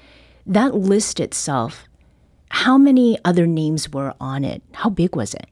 That 0.45 0.75
list 0.75 1.19
itself, 1.19 1.87
how 2.49 2.77
many 2.77 3.17
other 3.23 3.45
names 3.45 3.91
were 3.91 4.13
on 4.19 4.43
it? 4.43 4.61
How 4.73 4.89
big 4.89 5.15
was 5.15 5.33
it? 5.33 5.47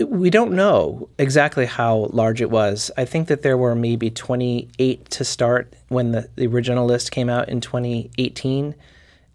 We 0.00 0.30
don't 0.30 0.52
know 0.52 1.08
exactly 1.18 1.66
how 1.66 2.08
large 2.10 2.40
it 2.40 2.50
was. 2.50 2.90
I 2.96 3.04
think 3.04 3.28
that 3.28 3.42
there 3.42 3.56
were 3.56 3.74
maybe 3.74 4.10
28 4.10 5.10
to 5.10 5.24
start 5.24 5.74
when 5.88 6.12
the, 6.12 6.28
the 6.36 6.46
original 6.46 6.86
list 6.86 7.10
came 7.10 7.28
out 7.28 7.48
in 7.48 7.60
2018. 7.60 8.74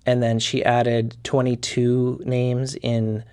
And 0.05 0.23
then 0.23 0.39
she 0.39 0.63
added 0.63 1.17
22 1.23 2.23
names 2.25 2.75
in 2.75 3.23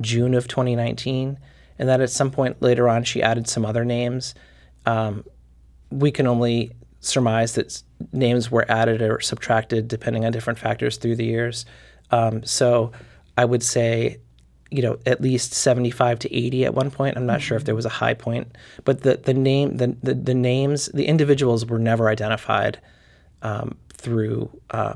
June 0.00 0.34
of 0.34 0.48
2019. 0.48 1.38
And 1.78 1.88
then 1.88 2.00
at 2.00 2.10
some 2.10 2.30
point 2.30 2.60
later 2.60 2.88
on, 2.88 3.04
she 3.04 3.22
added 3.22 3.48
some 3.48 3.64
other 3.64 3.84
names. 3.84 4.34
Um, 4.84 5.24
we 5.90 6.10
can 6.10 6.26
only 6.26 6.72
surmise 7.00 7.54
that 7.54 7.82
names 8.12 8.50
were 8.50 8.70
added 8.70 9.02
or 9.02 9.20
subtracted 9.20 9.88
depending 9.88 10.24
on 10.24 10.32
different 10.32 10.58
factors 10.58 10.96
through 10.96 11.16
the 11.16 11.24
years. 11.24 11.64
Um, 12.10 12.44
so 12.44 12.92
I 13.36 13.44
would 13.44 13.62
say 13.62 14.18
you 14.70 14.82
know 14.82 14.98
at 15.06 15.20
least 15.20 15.52
75 15.52 16.18
to 16.20 16.34
80 16.34 16.64
at 16.64 16.74
one 16.74 16.90
point. 16.90 17.16
I'm 17.16 17.26
not 17.26 17.34
mm-hmm. 17.34 17.40
sure 17.40 17.56
if 17.56 17.64
there 17.64 17.74
was 17.74 17.84
a 17.84 17.90
high 17.90 18.14
point 18.14 18.56
but 18.84 19.02
the, 19.02 19.16
the 19.16 19.34
name 19.34 19.76
the, 19.76 19.96
the, 20.02 20.14
the 20.14 20.34
names 20.34 20.86
the 20.86 21.06
individuals 21.06 21.66
were 21.66 21.78
never 21.78 22.08
identified 22.08 22.80
um, 23.42 23.76
through 23.92 24.50
uh, 24.70 24.94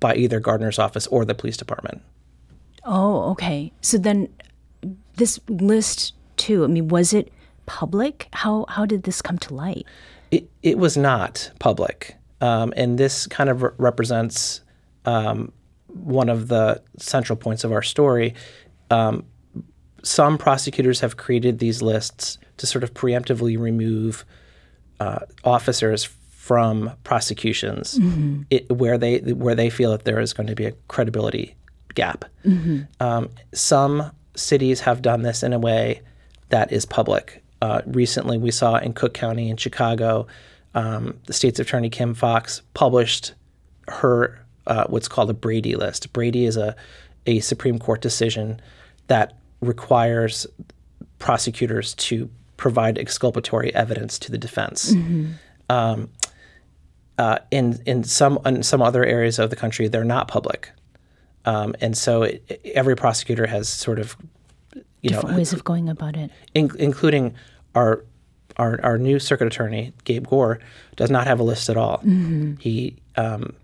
by 0.00 0.14
either 0.14 0.40
gardner's 0.40 0.78
office 0.78 1.06
or 1.08 1.24
the 1.24 1.34
police 1.34 1.56
department. 1.56 2.02
Oh 2.84 3.30
okay. 3.30 3.72
So 3.80 3.98
then 3.98 4.28
this 5.16 5.40
list 5.48 6.12
too 6.36 6.62
i 6.62 6.66
mean 6.66 6.88
was 6.88 7.14
it 7.14 7.32
public? 7.66 8.28
How 8.32 8.64
how 8.68 8.86
did 8.86 9.02
this 9.02 9.20
come 9.20 9.38
to 9.38 9.54
light? 9.54 9.86
It, 10.30 10.48
it 10.62 10.78
was 10.78 10.96
not 10.96 11.50
public. 11.58 12.16
Um, 12.40 12.72
and 12.76 12.98
this 12.98 13.26
kind 13.26 13.50
of 13.50 13.62
re- 13.62 13.70
represents 13.78 14.60
um, 15.04 15.52
one 15.88 16.28
of 16.28 16.48
the 16.48 16.82
central 16.98 17.36
points 17.36 17.64
of 17.64 17.72
our 17.72 17.82
story 17.82 18.34
um, 18.90 19.24
some 20.02 20.38
prosecutors 20.38 21.00
have 21.00 21.16
created 21.16 21.58
these 21.58 21.82
lists 21.82 22.38
to 22.58 22.66
sort 22.66 22.84
of 22.84 22.94
preemptively 22.94 23.58
remove 23.58 24.24
uh, 25.00 25.20
officers 25.44 26.04
from 26.30 26.92
prosecutions 27.02 27.98
mm-hmm. 27.98 28.42
it, 28.50 28.70
where 28.70 28.96
they 28.96 29.18
where 29.18 29.56
they 29.56 29.68
feel 29.68 29.90
that 29.90 30.04
there 30.04 30.20
is 30.20 30.32
going 30.32 30.46
to 30.46 30.54
be 30.54 30.64
a 30.64 30.72
credibility 30.88 31.56
gap. 31.94 32.24
Mm-hmm. 32.44 32.82
Um, 33.00 33.30
some 33.52 34.12
cities 34.36 34.80
have 34.80 35.02
done 35.02 35.22
this 35.22 35.42
in 35.42 35.52
a 35.52 35.58
way 35.58 36.02
that 36.50 36.70
is 36.72 36.86
public. 36.86 37.42
Uh, 37.60 37.82
recently, 37.86 38.38
we 38.38 38.52
saw 38.52 38.76
in 38.76 38.92
Cook 38.92 39.12
County 39.12 39.50
in 39.50 39.56
Chicago, 39.56 40.26
um, 40.74 41.18
the 41.26 41.32
state's 41.32 41.58
attorney 41.58 41.90
Kim 41.90 42.14
Foxx 42.14 42.62
published 42.74 43.34
her 43.88 44.46
uh, 44.66 44.84
what's 44.86 45.08
called 45.08 45.30
a 45.30 45.34
Brady 45.34 45.74
list. 45.74 46.12
Brady 46.12 46.44
is 46.44 46.56
a 46.56 46.76
a 47.26 47.40
Supreme 47.40 47.78
Court 47.80 48.00
decision 48.00 48.60
that 49.08 49.36
requires 49.60 50.46
prosecutors 51.18 51.94
to 51.94 52.30
provide 52.56 52.98
exculpatory 52.98 53.74
evidence 53.74 54.18
to 54.18 54.30
the 54.30 54.38
defense. 54.38 54.92
Mm-hmm. 54.92 55.32
Um, 55.68 56.10
uh, 57.18 57.38
in 57.50 57.80
in 57.86 58.04
some 58.04 58.38
in 58.44 58.62
some 58.62 58.82
other 58.82 59.04
areas 59.04 59.38
of 59.38 59.50
the 59.50 59.56
country, 59.56 59.88
they're 59.88 60.04
not 60.04 60.28
public, 60.28 60.70
um, 61.46 61.74
and 61.80 61.96
so 61.96 62.24
it, 62.24 62.60
every 62.74 62.94
prosecutor 62.94 63.46
has 63.46 63.68
sort 63.68 63.98
of 63.98 64.16
you 65.00 65.10
different 65.10 65.30
know 65.30 65.36
ways 65.36 65.52
of 65.54 65.64
going 65.64 65.88
about 65.88 66.16
it, 66.16 66.30
in, 66.52 66.70
including 66.78 67.34
our 67.74 68.04
our, 68.58 68.80
our 68.82 68.98
new 68.98 69.18
circuit 69.18 69.46
attorney, 69.46 69.92
Gabe 70.04 70.26
Gore, 70.26 70.58
does 70.96 71.10
not 71.10 71.26
have 71.26 71.40
a 71.40 71.42
list 71.42 71.68
at 71.68 71.76
all. 71.76 72.00
He 72.60 72.96
um, 73.16 73.54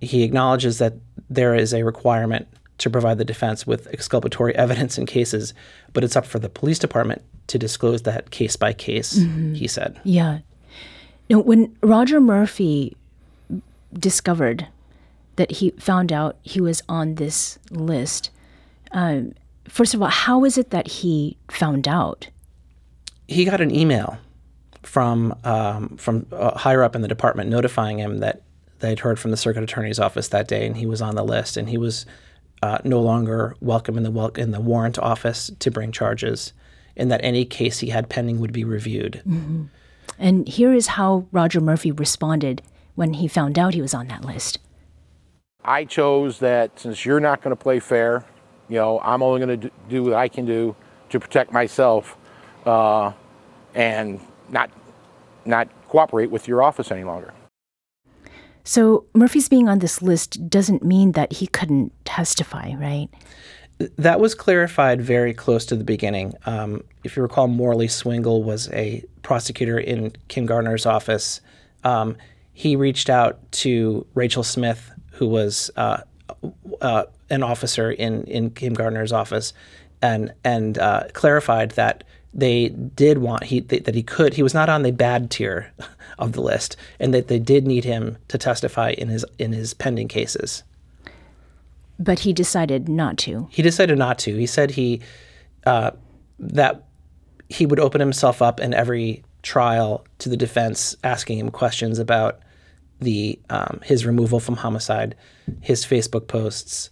he 0.00 0.22
acknowledges 0.22 0.78
that 0.78 0.94
there 1.28 1.54
is 1.54 1.72
a 1.74 1.82
requirement 1.82 2.46
to 2.78 2.90
provide 2.90 3.18
the 3.18 3.24
defense 3.24 3.66
with 3.66 3.86
exculpatory 3.88 4.54
evidence 4.56 4.98
in 4.98 5.06
cases, 5.06 5.54
but 5.92 6.04
it's 6.04 6.16
up 6.16 6.26
for 6.26 6.38
the 6.38 6.48
police 6.48 6.78
department 6.78 7.22
to 7.48 7.58
disclose 7.58 8.02
that 8.02 8.30
case 8.30 8.56
by 8.56 8.72
case. 8.72 9.12
He 9.54 9.68
said. 9.68 10.00
Yeah. 10.04 10.40
Now, 11.28 11.40
when 11.40 11.76
Roger 11.82 12.20
Murphy 12.20 12.96
discovered 13.92 14.66
that 15.36 15.50
he 15.50 15.70
found 15.70 16.12
out 16.12 16.36
he 16.42 16.60
was 16.60 16.82
on 16.88 17.16
this 17.16 17.58
list, 17.70 18.30
um, 18.92 19.34
first 19.68 19.94
of 19.94 20.02
all, 20.02 20.08
how 20.08 20.44
is 20.44 20.58
it 20.58 20.70
that 20.70 20.86
he 20.86 21.36
found 21.50 21.88
out? 21.88 22.28
he 23.28 23.44
got 23.44 23.60
an 23.60 23.74
email 23.74 24.18
from 24.82 25.34
um, 25.44 25.96
from 25.96 26.26
uh, 26.32 26.56
higher 26.56 26.82
up 26.82 26.94
in 26.94 27.02
the 27.02 27.08
department 27.08 27.50
notifying 27.50 27.98
him 27.98 28.18
that 28.18 28.42
they'd 28.80 29.00
heard 29.00 29.18
from 29.18 29.30
the 29.30 29.36
circuit 29.36 29.62
attorney's 29.62 29.98
office 29.98 30.28
that 30.28 30.48
day, 30.48 30.66
and 30.66 30.76
he 30.76 30.86
was 30.86 31.00
on 31.00 31.14
the 31.14 31.24
list, 31.24 31.56
and 31.56 31.68
he 31.68 31.78
was 31.78 32.06
uh, 32.64 32.78
no 32.82 32.98
longer 32.98 33.54
welcome 33.60 33.98
in 33.98 34.04
the 34.04 34.10
wel- 34.10 34.28
in 34.36 34.50
the 34.50 34.60
warrant 34.60 34.98
office 34.98 35.50
to 35.58 35.70
bring 35.70 35.92
charges, 35.92 36.54
and 36.96 37.10
that 37.10 37.20
any 37.22 37.44
case 37.44 37.80
he 37.80 37.90
had 37.90 38.08
pending 38.08 38.40
would 38.40 38.54
be 38.54 38.64
reviewed. 38.64 39.20
And 40.18 40.48
here 40.48 40.72
is 40.72 40.86
how 40.86 41.26
Roger 41.30 41.60
Murphy 41.60 41.92
responded 41.92 42.62
when 42.94 43.14
he 43.14 43.28
found 43.28 43.58
out 43.58 43.74
he 43.74 43.82
was 43.82 43.92
on 43.92 44.06
that 44.08 44.24
list. 44.24 44.60
I 45.62 45.84
chose 45.84 46.38
that 46.38 46.80
since 46.80 47.04
you're 47.04 47.20
not 47.20 47.42
going 47.42 47.54
to 47.54 47.62
play 47.62 47.80
fair, 47.80 48.24
you 48.70 48.76
know, 48.76 48.98
I'm 49.00 49.22
only 49.22 49.44
going 49.44 49.60
to 49.60 49.70
do 49.90 50.04
what 50.04 50.14
I 50.14 50.28
can 50.28 50.46
do 50.46 50.74
to 51.10 51.20
protect 51.20 51.52
myself 51.52 52.16
uh, 52.64 53.12
and 53.74 54.20
not 54.48 54.70
not 55.44 55.68
cooperate 55.88 56.30
with 56.30 56.48
your 56.48 56.62
office 56.62 56.90
any 56.90 57.04
longer. 57.04 57.34
So 58.64 59.04
Murphy's 59.14 59.48
being 59.48 59.68
on 59.68 59.78
this 59.78 60.00
list 60.00 60.48
doesn't 60.48 60.82
mean 60.82 61.12
that 61.12 61.34
he 61.34 61.46
couldn't 61.46 61.92
testify, 62.04 62.74
right? 62.74 63.08
That 63.96 64.20
was 64.20 64.34
clarified 64.34 65.02
very 65.02 65.34
close 65.34 65.66
to 65.66 65.76
the 65.76 65.84
beginning. 65.84 66.34
Um, 66.46 66.82
if 67.02 67.16
you 67.16 67.22
recall, 67.22 67.48
Morley 67.48 67.88
Swingle 67.88 68.42
was 68.42 68.70
a 68.70 69.04
prosecutor 69.22 69.78
in 69.78 70.12
Kim 70.28 70.46
Gardner's 70.46 70.86
office. 70.86 71.40
Um, 71.82 72.16
he 72.52 72.76
reached 72.76 73.10
out 73.10 73.40
to 73.52 74.06
Rachel 74.14 74.44
Smith, 74.44 74.92
who 75.12 75.26
was 75.26 75.70
uh, 75.76 75.98
uh, 76.80 77.04
an 77.28 77.42
officer 77.42 77.90
in, 77.90 78.24
in 78.24 78.50
Kim 78.50 78.74
Gardner's 78.74 79.12
office, 79.12 79.52
and 80.00 80.32
and 80.44 80.78
uh, 80.78 81.04
clarified 81.12 81.72
that 81.72 82.04
they 82.34 82.68
did 82.68 83.18
want 83.18 83.44
he 83.44 83.60
that 83.60 83.94
he 83.94 84.02
could 84.02 84.34
he 84.34 84.42
was 84.42 84.52
not 84.52 84.68
on 84.68 84.82
the 84.82 84.90
bad 84.90 85.30
tier 85.30 85.72
of 86.18 86.32
the 86.32 86.42
list, 86.42 86.76
and 86.98 87.14
that 87.14 87.28
they 87.28 87.38
did 87.38 87.66
need 87.66 87.84
him 87.84 88.18
to 88.28 88.36
testify 88.36 88.90
in 88.90 89.08
his 89.08 89.24
in 89.38 89.52
his 89.52 89.72
pending 89.72 90.08
cases. 90.08 90.64
But 91.98 92.20
he 92.20 92.32
decided 92.32 92.88
not 92.88 93.18
to. 93.18 93.48
He 93.52 93.62
decided 93.62 93.96
not 93.98 94.18
to. 94.20 94.36
He 94.36 94.46
said 94.46 94.72
he 94.72 95.00
uh, 95.64 95.92
that 96.40 96.84
he 97.48 97.66
would 97.66 97.78
open 97.78 98.00
himself 98.00 98.42
up 98.42 98.58
in 98.58 98.74
every 98.74 99.22
trial 99.42 100.04
to 100.18 100.28
the 100.28 100.36
defense, 100.36 100.96
asking 101.04 101.38
him 101.38 101.50
questions 101.50 102.00
about 102.00 102.40
the 103.00 103.38
um, 103.50 103.80
his 103.84 104.04
removal 104.04 104.40
from 104.40 104.56
homicide, 104.56 105.14
his 105.60 105.86
Facebook 105.86 106.26
posts, 106.26 106.90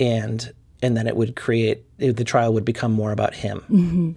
and 0.00 0.52
and 0.82 0.96
then 0.96 1.06
it 1.06 1.14
would 1.14 1.36
create 1.36 1.84
the 1.98 2.24
trial 2.24 2.52
would 2.54 2.64
become 2.64 2.92
more 2.92 3.12
about 3.12 3.34
him. 3.34 4.16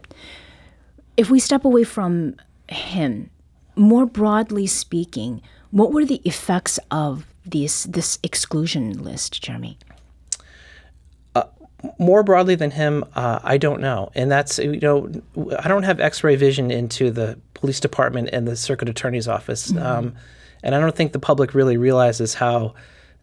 If 1.17 1.29
we 1.29 1.39
step 1.39 1.65
away 1.65 1.83
from 1.83 2.35
him, 2.67 3.29
more 3.75 4.05
broadly 4.05 4.67
speaking, 4.67 5.41
what 5.71 5.91
were 5.91 6.05
the 6.05 6.21
effects 6.25 6.79
of 6.91 7.25
this 7.45 7.83
this 7.83 8.19
exclusion 8.23 9.03
list, 9.03 9.41
Jeremy? 9.41 9.77
more 11.97 12.23
broadly 12.23 12.55
than 12.55 12.71
him, 12.71 13.03
uh, 13.15 13.39
I 13.43 13.57
don't 13.57 13.81
know. 13.81 14.11
And 14.15 14.31
that's, 14.31 14.57
you 14.59 14.79
know, 14.79 15.09
I 15.59 15.67
don't 15.67 15.83
have 15.83 15.99
x 15.99 16.23
ray 16.23 16.35
vision 16.35 16.71
into 16.71 17.11
the 17.11 17.37
police 17.53 17.79
department 17.79 18.29
and 18.31 18.47
the 18.47 18.55
circuit 18.55 18.89
attorney's 18.89 19.27
office. 19.27 19.75
Um, 19.75 20.15
and 20.63 20.75
I 20.75 20.79
don't 20.79 20.95
think 20.95 21.11
the 21.11 21.19
public 21.19 21.53
really 21.53 21.77
realizes 21.77 22.33
how, 22.33 22.73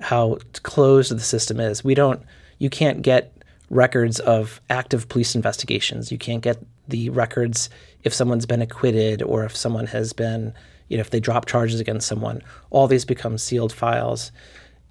how 0.00 0.38
closed 0.62 1.14
the 1.14 1.20
system 1.20 1.58
is. 1.58 1.82
We 1.82 1.94
don't, 1.94 2.22
you 2.58 2.68
can't 2.68 3.02
get 3.02 3.32
records 3.70 4.20
of 4.20 4.60
active 4.68 5.08
police 5.08 5.34
investigations. 5.34 6.12
You 6.12 6.18
can't 6.18 6.42
get 6.42 6.58
the 6.90 7.10
records 7.10 7.70
if 8.04 8.12
someone's 8.12 8.46
been 8.46 8.62
acquitted 8.62 9.22
or 9.22 9.44
if 9.44 9.56
someone 9.56 9.86
has 9.86 10.12
been, 10.12 10.52
you 10.88 10.96
know, 10.96 11.00
if 11.00 11.10
they 11.10 11.20
drop 11.20 11.46
charges 11.46 11.80
against 11.80 12.06
someone. 12.06 12.42
All 12.70 12.86
these 12.86 13.04
become 13.04 13.38
sealed 13.38 13.72
files 13.72 14.32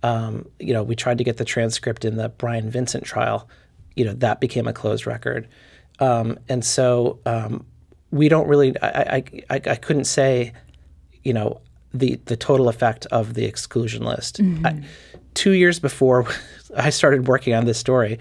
um, 0.03 0.47
you 0.59 0.73
know, 0.73 0.83
we 0.83 0.95
tried 0.95 1.17
to 1.17 1.23
get 1.23 1.37
the 1.37 1.45
transcript 1.45 2.05
in 2.05 2.17
the 2.17 2.29
Brian 2.29 2.69
Vincent 2.69 3.03
trial. 3.03 3.49
You 3.95 4.05
know, 4.05 4.13
that 4.13 4.39
became 4.39 4.67
a 4.67 4.73
closed 4.73 5.05
record, 5.05 5.47
um, 5.99 6.39
and 6.47 6.63
so 6.63 7.19
um, 7.25 7.65
we 8.11 8.29
don't 8.29 8.47
really. 8.47 8.79
I, 8.81 8.87
I, 8.87 9.23
I, 9.49 9.55
I 9.55 9.75
couldn't 9.75 10.05
say, 10.05 10.53
you 11.23 11.33
know, 11.33 11.59
the 11.93 12.19
the 12.25 12.37
total 12.37 12.69
effect 12.69 13.07
of 13.07 13.33
the 13.33 13.43
exclusion 13.43 14.03
list. 14.03 14.39
I, 14.65 14.83
two 15.33 15.51
years 15.51 15.79
before 15.79 16.27
I 16.77 16.91
started 16.91 17.27
working 17.27 17.53
on 17.53 17.65
this 17.65 17.77
story, 17.77 18.19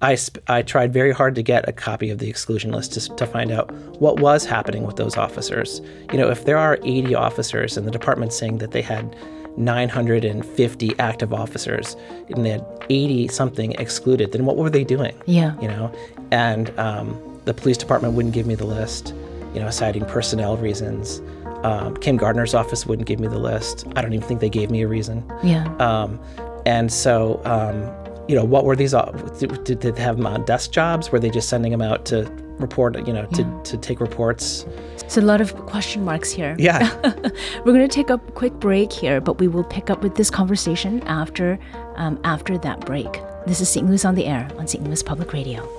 I 0.00 0.14
sp- 0.14 0.42
I 0.46 0.62
tried 0.62 0.92
very 0.92 1.12
hard 1.12 1.34
to 1.34 1.42
get 1.42 1.68
a 1.68 1.72
copy 1.72 2.10
of 2.10 2.18
the 2.18 2.28
exclusion 2.28 2.70
list 2.72 2.92
to, 2.92 3.14
to 3.16 3.26
find 3.26 3.50
out 3.50 3.72
what 4.00 4.20
was 4.20 4.44
happening 4.44 4.84
with 4.84 4.96
those 4.96 5.16
officers. 5.16 5.80
You 6.12 6.18
know, 6.18 6.30
if 6.30 6.44
there 6.44 6.56
are 6.56 6.78
80 6.84 7.14
officers 7.14 7.76
and 7.76 7.86
the 7.86 7.90
department's 7.90 8.36
saying 8.36 8.58
that 8.58 8.70
they 8.70 8.82
had 8.82 9.16
950 9.56 10.98
active 11.00 11.34
officers 11.34 11.96
and 12.28 12.46
they 12.46 12.50
had 12.50 12.64
80 12.88 13.28
something 13.28 13.72
excluded, 13.72 14.32
then 14.32 14.46
what 14.46 14.56
were 14.56 14.70
they 14.70 14.84
doing? 14.84 15.14
Yeah. 15.26 15.60
You 15.60 15.68
know, 15.68 15.92
and 16.30 16.70
um, 16.78 17.40
the 17.44 17.54
police 17.54 17.76
department 17.76 18.14
wouldn't 18.14 18.34
give 18.34 18.46
me 18.46 18.54
the 18.54 18.66
list, 18.66 19.14
you 19.52 19.60
know, 19.60 19.70
citing 19.70 20.04
personnel 20.04 20.56
reasons. 20.56 21.20
Um, 21.64 21.96
Kim 21.96 22.16
Gardner's 22.16 22.54
office 22.54 22.86
wouldn't 22.86 23.08
give 23.08 23.18
me 23.18 23.26
the 23.26 23.38
list. 23.38 23.84
I 23.96 24.02
don't 24.02 24.12
even 24.12 24.26
think 24.26 24.40
they 24.40 24.48
gave 24.48 24.70
me 24.70 24.82
a 24.82 24.88
reason. 24.88 25.24
Yeah. 25.42 25.66
Um, 25.78 26.20
and 26.64 26.92
so, 26.92 27.40
um, 27.44 28.07
you 28.28 28.34
know, 28.34 28.44
what 28.44 28.64
were 28.64 28.76
these? 28.76 28.94
Did, 29.38 29.64
did 29.64 29.80
they 29.80 30.02
have 30.02 30.16
them 30.18 30.26
on 30.26 30.44
desk 30.44 30.70
jobs? 30.70 31.10
Were 31.10 31.18
they 31.18 31.30
just 31.30 31.48
sending 31.48 31.72
them 31.72 31.82
out 31.82 32.04
to 32.06 32.30
report, 32.58 33.06
you 33.06 33.12
know, 33.12 33.24
to, 33.26 33.60
to 33.64 33.76
take 33.78 34.00
reports? 34.00 34.66
So 35.08 35.22
a 35.22 35.22
lot 35.22 35.40
of 35.40 35.56
question 35.66 36.04
marks 36.04 36.30
here. 36.30 36.54
Yeah. 36.58 36.94
We're 37.64 37.72
going 37.72 37.88
to 37.88 37.88
take 37.88 38.10
a 38.10 38.18
quick 38.18 38.52
break 38.54 38.92
here, 38.92 39.22
but 39.22 39.38
we 39.40 39.48
will 39.48 39.64
pick 39.64 39.88
up 39.88 40.02
with 40.02 40.16
this 40.16 40.28
conversation 40.28 41.02
after 41.04 41.58
um, 41.96 42.20
after 42.24 42.58
that 42.58 42.84
break. 42.84 43.10
This 43.46 43.62
is 43.62 43.70
St. 43.70 43.86
Louis 43.86 44.04
on 44.04 44.14
the 44.14 44.26
Air 44.26 44.50
on 44.58 44.68
St. 44.68 44.84
Louis 44.84 45.02
Public 45.02 45.32
Radio. 45.32 45.77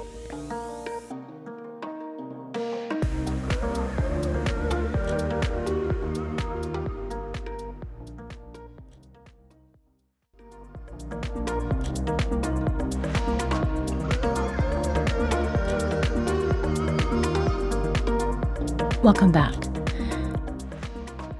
Welcome 19.10 19.32
back. 19.32 19.56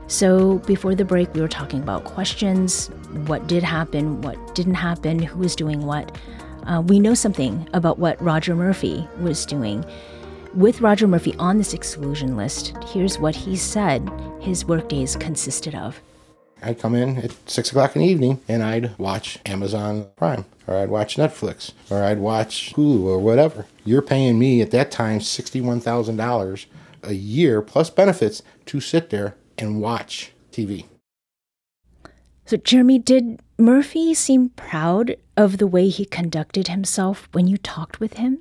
So, 0.08 0.58
before 0.66 0.96
the 0.96 1.06
break, 1.06 1.32
we 1.36 1.42
were 1.42 1.48
talking 1.48 1.84
about 1.84 2.04
questions 2.04 2.88
what 3.28 3.46
did 3.46 3.62
happen, 3.62 4.24
what 4.24 4.56
didn't 4.56 4.74
happen, 4.74 5.20
who 5.20 5.38
was 5.38 5.56
doing 5.56 5.86
what. 5.86 6.18
Uh, 6.64 6.82
we 6.82 7.00
know 7.00 7.14
something 7.14 7.70
about 7.76 8.00
what 8.00 8.20
Roger 8.20 8.56
Murphy 8.56 9.08
was 9.20 9.46
doing. 9.46 9.86
With 10.56 10.82
Roger 10.82 11.08
Murphy 11.08 11.36
on 11.38 11.60
this 11.60 11.76
exclusion 11.76 12.36
list, 12.36 12.76
here's 12.88 13.20
what 13.20 13.36
he 13.36 13.56
said 13.56 14.10
his 14.40 14.66
workdays 14.66 15.16
consisted 15.16 15.76
of. 15.76 16.02
I'd 16.64 16.80
come 16.80 16.96
in 16.96 17.18
at 17.18 17.36
six 17.48 17.70
o'clock 17.70 17.96
in 17.96 18.02
the 18.02 18.08
evening 18.08 18.42
and 18.48 18.64
I'd 18.64 18.98
watch 18.98 19.38
Amazon 19.46 20.08
Prime 20.16 20.46
or 20.66 20.76
I'd 20.76 20.90
watch 20.90 21.18
Netflix 21.18 21.74
or 21.92 22.04
I'd 22.04 22.18
watch 22.18 22.74
Hulu 22.74 23.04
or 23.04 23.20
whatever. 23.20 23.68
You're 23.86 24.02
paying 24.02 24.40
me 24.40 24.60
at 24.64 24.72
that 24.72 24.90
time 24.90 25.20
$61,000 25.20 26.66
a 27.04 27.14
year 27.14 27.62
plus 27.62 27.90
benefits 27.90 28.42
to 28.66 28.80
sit 28.80 29.10
there 29.10 29.36
and 29.58 29.82
watch 29.82 30.32
TV. 30.52 30.86
So, 32.46 32.58
Jeremy, 32.58 32.98
did 32.98 33.42
Murphy 33.58 34.14
seem 34.14 34.50
proud 34.50 35.16
of 35.38 35.60
the 35.60 35.68
way 35.68 35.90
he 35.90 36.06
conducted 36.06 36.68
himself 36.68 37.30
when 37.32 37.48
you 37.48 37.58
talked 37.58 38.00
with 38.00 38.16
him? 38.16 38.40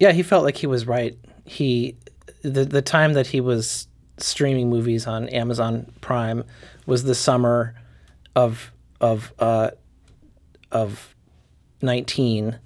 Yeah, 0.00 0.12
he 0.12 0.22
felt 0.22 0.44
like 0.44 0.56
he 0.56 0.66
was 0.66 0.86
right. 0.86 1.16
He 1.44 1.96
the 2.42 2.64
the 2.64 2.82
time 2.82 3.12
that 3.12 3.28
he 3.28 3.40
was 3.40 3.86
streaming 4.18 4.68
movies 4.68 5.06
on 5.06 5.28
Amazon 5.28 5.92
Prime 6.00 6.44
was 6.86 7.04
the 7.04 7.14
summer 7.14 7.74
of 8.34 8.72
of 9.00 9.32
uh, 9.38 9.70
of 10.72 11.14
nineteen 11.80 12.58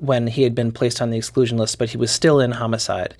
when 0.00 0.26
he 0.26 0.42
had 0.42 0.54
been 0.54 0.72
placed 0.72 1.00
on 1.00 1.10
the 1.10 1.16
exclusion 1.16 1.58
list, 1.58 1.78
but 1.78 1.90
he 1.90 1.96
was 1.96 2.10
still 2.10 2.40
in 2.40 2.50
homicide. 2.52 3.14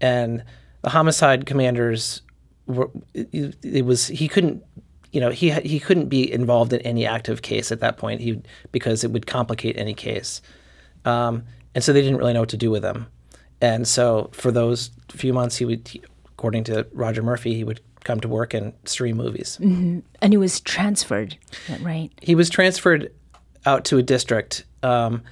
And 0.00 0.42
the 0.82 0.90
homicide 0.90 1.46
commanders 1.46 2.22
were 2.66 2.90
it, 3.14 3.54
it 3.62 3.84
was 3.84 4.08
he 4.08 4.28
couldn't 4.28 4.62
you 5.12 5.20
know 5.20 5.30
he 5.30 5.50
he 5.50 5.78
couldn't 5.80 6.08
be 6.08 6.30
involved 6.30 6.72
in 6.72 6.80
any 6.82 7.06
active 7.06 7.42
case 7.42 7.70
at 7.70 7.80
that 7.80 7.96
point 7.96 8.20
he 8.20 8.42
because 8.72 9.04
it 9.04 9.12
would 9.12 9.26
complicate 9.26 9.76
any 9.78 9.94
case 9.94 10.42
um, 11.04 11.44
and 11.74 11.84
so 11.84 11.92
they 11.92 12.02
didn't 12.02 12.18
really 12.18 12.32
know 12.32 12.40
what 12.40 12.48
to 12.48 12.56
do 12.56 12.70
with 12.72 12.84
him 12.84 13.06
and 13.60 13.86
so 13.86 14.28
for 14.32 14.50
those 14.50 14.90
few 15.10 15.32
months 15.32 15.56
he 15.56 15.64
would 15.64 15.86
he, 15.86 16.02
according 16.26 16.64
to 16.64 16.84
roger 16.92 17.22
murphy 17.22 17.54
he 17.54 17.62
would 17.62 17.80
come 18.02 18.18
to 18.20 18.28
work 18.28 18.52
and 18.52 18.72
stream 18.84 19.16
movies 19.16 19.58
And 19.60 20.32
he 20.32 20.36
was 20.36 20.60
transferred, 20.60 21.36
right? 21.80 22.10
he 22.20 22.34
was 22.34 22.50
transferred 22.50 23.12
out 23.64 23.84
to 23.86 23.98
a 23.98 24.02
district. 24.02 24.64
Um, 24.82 25.22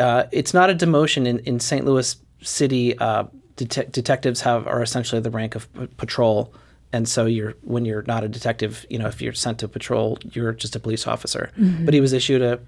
uh, 0.00 0.24
it's 0.32 0.54
not 0.54 0.70
a 0.70 0.74
demotion 0.74 1.26
in, 1.26 1.38
in 1.40 1.60
St. 1.60 1.84
Louis 1.84 2.16
City. 2.42 2.96
Uh, 2.98 3.24
det- 3.56 3.90
detectives 3.92 4.40
have 4.42 4.66
are 4.66 4.82
essentially 4.82 5.20
the 5.20 5.30
rank 5.30 5.54
of 5.54 5.72
p- 5.74 5.86
patrol, 5.96 6.52
and 6.92 7.08
so 7.08 7.26
you're 7.26 7.54
when 7.62 7.84
you're 7.84 8.02
not 8.02 8.24
a 8.24 8.28
detective, 8.28 8.86
you 8.90 8.98
know, 8.98 9.06
if 9.08 9.20
you're 9.20 9.32
sent 9.32 9.58
to 9.60 9.68
patrol, 9.68 10.18
you're 10.32 10.52
just 10.52 10.76
a 10.76 10.80
police 10.80 11.06
officer. 11.06 11.50
But 11.84 11.94
he 11.94 12.00
was 12.00 12.12
issued 12.12 12.42
a 12.42 12.60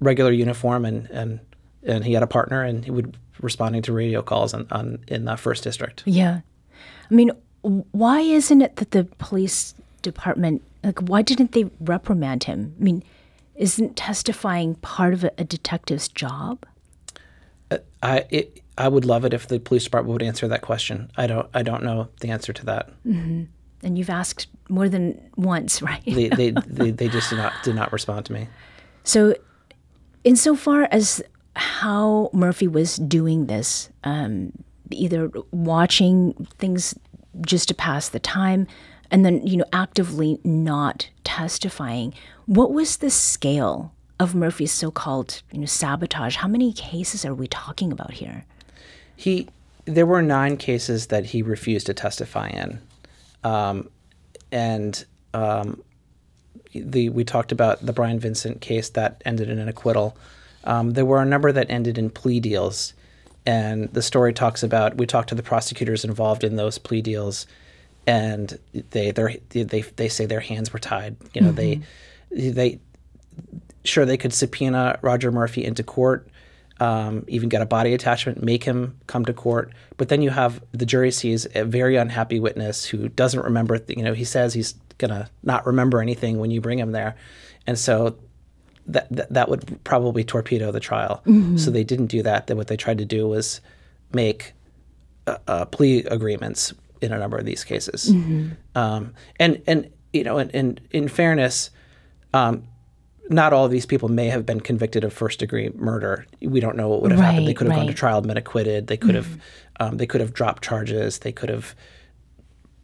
regular 0.00 0.32
uniform, 0.32 0.84
and 0.84 1.10
and 1.10 1.40
and 1.82 2.04
he 2.04 2.12
had 2.12 2.22
a 2.22 2.26
partner, 2.26 2.62
and 2.62 2.84
he 2.84 2.90
would 2.90 3.16
responding 3.40 3.82
to 3.82 3.92
radio 3.92 4.22
calls 4.22 4.54
on, 4.54 4.66
on 4.70 4.98
in 5.08 5.24
the 5.24 5.36
first 5.36 5.64
district. 5.64 6.02
Yeah. 6.06 6.40
I 7.10 7.14
mean, 7.14 7.30
why 7.62 8.20
isn't 8.20 8.62
it 8.62 8.76
that 8.76 8.90
the 8.92 9.04
police 9.18 9.74
department, 10.02 10.62
like, 10.82 11.00
why 11.00 11.22
didn't 11.22 11.52
they 11.52 11.64
reprimand 11.80 12.44
him? 12.44 12.74
I 12.80 12.82
mean, 12.82 13.02
isn't 13.58 13.96
testifying 13.96 14.74
part 14.76 15.14
of 15.14 15.24
a, 15.24 15.32
a 15.38 15.44
detective's 15.44 16.08
job? 16.08 16.64
I 18.02 18.24
it, 18.30 18.62
I 18.78 18.88
would 18.88 19.04
love 19.04 19.24
it 19.24 19.32
if 19.32 19.48
the 19.48 19.58
police 19.58 19.84
department 19.84 20.12
would 20.12 20.22
answer 20.22 20.46
that 20.48 20.62
question. 20.62 21.10
I 21.16 21.26
don't 21.26 21.48
I 21.54 21.62
don't 21.62 21.82
know 21.82 22.08
the 22.20 22.30
answer 22.30 22.52
to 22.52 22.66
that. 22.66 22.90
And 23.82 23.98
you've 23.98 24.10
asked 24.10 24.48
more 24.68 24.88
than 24.88 25.20
once, 25.36 25.82
right? 25.90 26.02
They 26.04 26.28
they, 26.28 26.50
they, 26.66 26.90
they 26.90 27.08
just 27.08 27.30
did 27.30 27.36
not 27.36 27.52
did 27.62 27.74
not 27.74 27.92
respond 27.92 28.26
to 28.26 28.32
me. 28.32 28.48
So, 29.04 29.34
insofar 30.24 30.88
as 30.90 31.22
how 31.54 32.28
Murphy 32.32 32.68
was 32.68 32.96
doing 32.96 33.46
this, 33.46 33.88
um, 34.04 34.52
either 34.90 35.30
watching 35.52 36.34
things 36.58 36.94
just 37.40 37.68
to 37.68 37.74
pass 37.74 38.08
the 38.08 38.20
time, 38.20 38.66
and 39.10 39.24
then 39.24 39.46
you 39.46 39.56
know 39.56 39.64
actively 39.72 40.38
not 40.44 41.08
testifying, 41.24 42.12
what 42.46 42.72
was 42.72 42.98
the 42.98 43.10
scale 43.10 43.92
of 44.18 44.34
Murphy's 44.34 44.72
so-called 44.72 45.42
you 45.52 45.58
know 45.58 45.66
sabotage? 45.66 46.36
How 46.36 46.48
many 46.48 46.72
cases 46.72 47.24
are 47.24 47.34
we 47.34 47.46
talking 47.46 47.92
about 47.92 48.12
here? 48.12 48.44
He 49.16 49.48
there 49.84 50.06
were 50.06 50.22
nine 50.22 50.56
cases 50.56 51.08
that 51.08 51.26
he 51.26 51.42
refused 51.42 51.86
to 51.86 51.94
testify 51.94 52.48
in, 52.48 52.80
um, 53.44 53.90
and 54.50 55.04
um, 55.34 55.82
the 56.74 57.08
we 57.10 57.24
talked 57.24 57.52
about 57.52 57.84
the 57.84 57.92
Brian 57.92 58.18
Vincent 58.18 58.60
case 58.60 58.88
that 58.90 59.22
ended 59.24 59.50
in 59.50 59.58
an 59.58 59.68
acquittal. 59.68 60.16
Um, 60.64 60.92
there 60.92 61.04
were 61.04 61.22
a 61.22 61.26
number 61.26 61.52
that 61.52 61.70
ended 61.70 61.98
in 61.98 62.10
plea 62.10 62.40
deals, 62.40 62.94
and 63.44 63.92
the 63.92 64.02
story 64.02 64.32
talks 64.32 64.62
about 64.62 64.96
we 64.96 65.06
talked 65.06 65.28
to 65.28 65.34
the 65.34 65.42
prosecutors 65.42 66.04
involved 66.04 66.42
in 66.42 66.56
those 66.56 66.78
plea 66.78 67.02
deals, 67.02 67.46
and 68.06 68.58
they 68.90 69.10
they 69.10 69.40
they 69.64 69.82
they 69.82 70.08
say 70.08 70.26
their 70.26 70.40
hands 70.40 70.72
were 70.72 70.78
tied. 70.78 71.16
You 71.34 71.42
know 71.42 71.52
they 71.52 71.80
they 72.30 72.80
sure 73.84 74.04
they 74.04 74.16
could 74.16 74.32
subpoena 74.32 74.98
Roger 75.02 75.30
Murphy 75.30 75.64
into 75.64 75.82
court, 75.82 76.28
um, 76.80 77.24
even 77.28 77.48
get 77.48 77.62
a 77.62 77.66
body 77.66 77.94
attachment, 77.94 78.42
make 78.42 78.64
him 78.64 78.98
come 79.06 79.24
to 79.24 79.32
court. 79.32 79.72
But 79.96 80.08
then 80.08 80.22
you 80.22 80.30
have 80.30 80.62
the 80.72 80.86
jury 80.86 81.10
sees 81.10 81.46
a 81.54 81.64
very 81.64 81.96
unhappy 81.96 82.40
witness 82.40 82.84
who 82.84 83.08
doesn't 83.08 83.42
remember. 83.42 83.80
You 83.88 84.02
know, 84.02 84.12
he 84.12 84.24
says 84.24 84.54
he's 84.54 84.74
gonna 84.98 85.30
not 85.42 85.66
remember 85.66 86.00
anything 86.00 86.38
when 86.38 86.50
you 86.50 86.60
bring 86.60 86.78
him 86.78 86.92
there, 86.92 87.16
and 87.66 87.78
so 87.78 88.16
that 88.86 89.08
that, 89.10 89.32
that 89.32 89.48
would 89.48 89.82
probably 89.84 90.24
torpedo 90.24 90.70
the 90.72 90.80
trial. 90.80 91.22
So 91.58 91.70
they 91.70 91.84
didn't 91.84 92.06
do 92.06 92.22
that. 92.22 92.46
Then 92.46 92.56
what 92.56 92.66
they 92.68 92.76
tried 92.76 92.98
to 92.98 93.04
do 93.04 93.26
was 93.26 93.60
make 94.12 94.52
uh, 95.26 95.38
uh, 95.46 95.64
plea 95.66 96.04
agreements 96.04 96.72
in 97.00 97.12
a 97.12 97.18
number 97.18 97.36
of 97.36 97.44
these 97.44 97.64
cases. 97.64 98.10
Um, 98.74 99.14
and 99.40 99.62
and 99.66 99.90
you 100.12 100.24
know, 100.24 100.38
in 100.38 100.50
in, 100.50 100.78
in 100.90 101.08
fairness, 101.08 101.70
um, 102.36 102.64
not 103.28 103.52
all 103.52 103.64
of 103.64 103.70
these 103.70 103.86
people 103.86 104.08
may 104.08 104.26
have 104.26 104.46
been 104.46 104.60
convicted 104.60 105.02
of 105.02 105.12
first 105.12 105.40
degree 105.40 105.70
murder. 105.74 106.26
We 106.40 106.60
don't 106.60 106.76
know 106.76 106.88
what 106.88 107.02
would 107.02 107.10
have 107.10 107.20
happened. 107.20 107.48
They 107.48 107.54
could 107.54 107.66
have 107.66 107.76
gone 107.76 107.86
to 107.86 107.94
trial 107.94 108.20
been 108.20 108.36
acquitted. 108.36 108.86
They 108.86 108.96
could 108.96 109.14
have 109.14 109.38
um, 109.80 109.96
they 109.96 110.06
could 110.06 110.20
have 110.20 110.32
dropped 110.32 110.62
charges. 110.62 111.18
They 111.20 111.32
could 111.32 111.48
have 111.48 111.74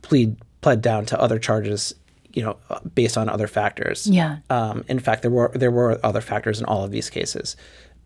plead 0.03 0.37
pled 0.61 0.83
down 0.83 1.07
to 1.07 1.21
other 1.21 1.39
charges. 1.39 1.95
You 2.35 2.43
know, 2.43 2.57
uh, 2.71 2.81
based 2.95 3.19
on 3.19 3.29
other 3.29 3.47
factors. 3.47 4.07
Yeah. 4.07 4.39
Um, 4.49 4.85
in 4.89 4.99
fact, 4.99 5.21
there 5.21 5.31
were 5.31 5.53
there 5.55 5.71
were 5.71 6.01
other 6.03 6.23
factors 6.23 6.59
in 6.59 6.65
all 6.65 6.83
of 6.83 6.91
these 6.91 7.11
cases, 7.11 7.57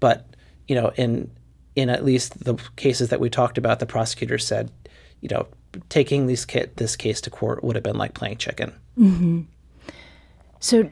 but 0.01 0.27
you 0.67 0.75
know, 0.75 0.91
in 0.97 1.31
in 1.77 1.89
at 1.91 2.05
least 2.05 2.43
the 2.45 2.57
cases 2.75 3.11
that 3.11 3.21
we 3.21 3.31
talked 3.31 3.57
about, 3.57 3.79
the 3.79 3.87
prosecutor 3.87 4.37
said, 4.37 4.73
you 5.21 5.29
know, 5.29 5.47
taking 5.91 6.27
these 6.27 6.45
ca- 6.45 6.67
this 6.75 6.97
case 6.97 7.21
to 7.21 7.31
court 7.31 7.63
would 7.63 7.77
have 7.77 7.85
been 7.85 7.99
like 7.99 8.15
playing 8.15 8.39
chicken. 8.39 8.75
So 10.59 10.91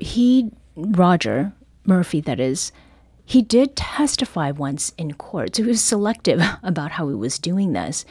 he, 0.00 0.50
Roger 0.76 1.52
Murphy, 1.84 2.20
that 2.22 2.40
is, 2.40 2.72
he 3.24 3.42
did 3.42 3.76
testify 3.76 4.50
once 4.50 4.92
in 4.96 5.14
court. 5.14 5.56
So 5.56 5.62
he 5.62 5.68
was 5.68 5.82
selective 5.82 6.40
about 6.62 6.92
how 6.92 7.08
he 7.08 7.14
was 7.14 7.38
doing 7.38 7.72
this. 7.72 8.04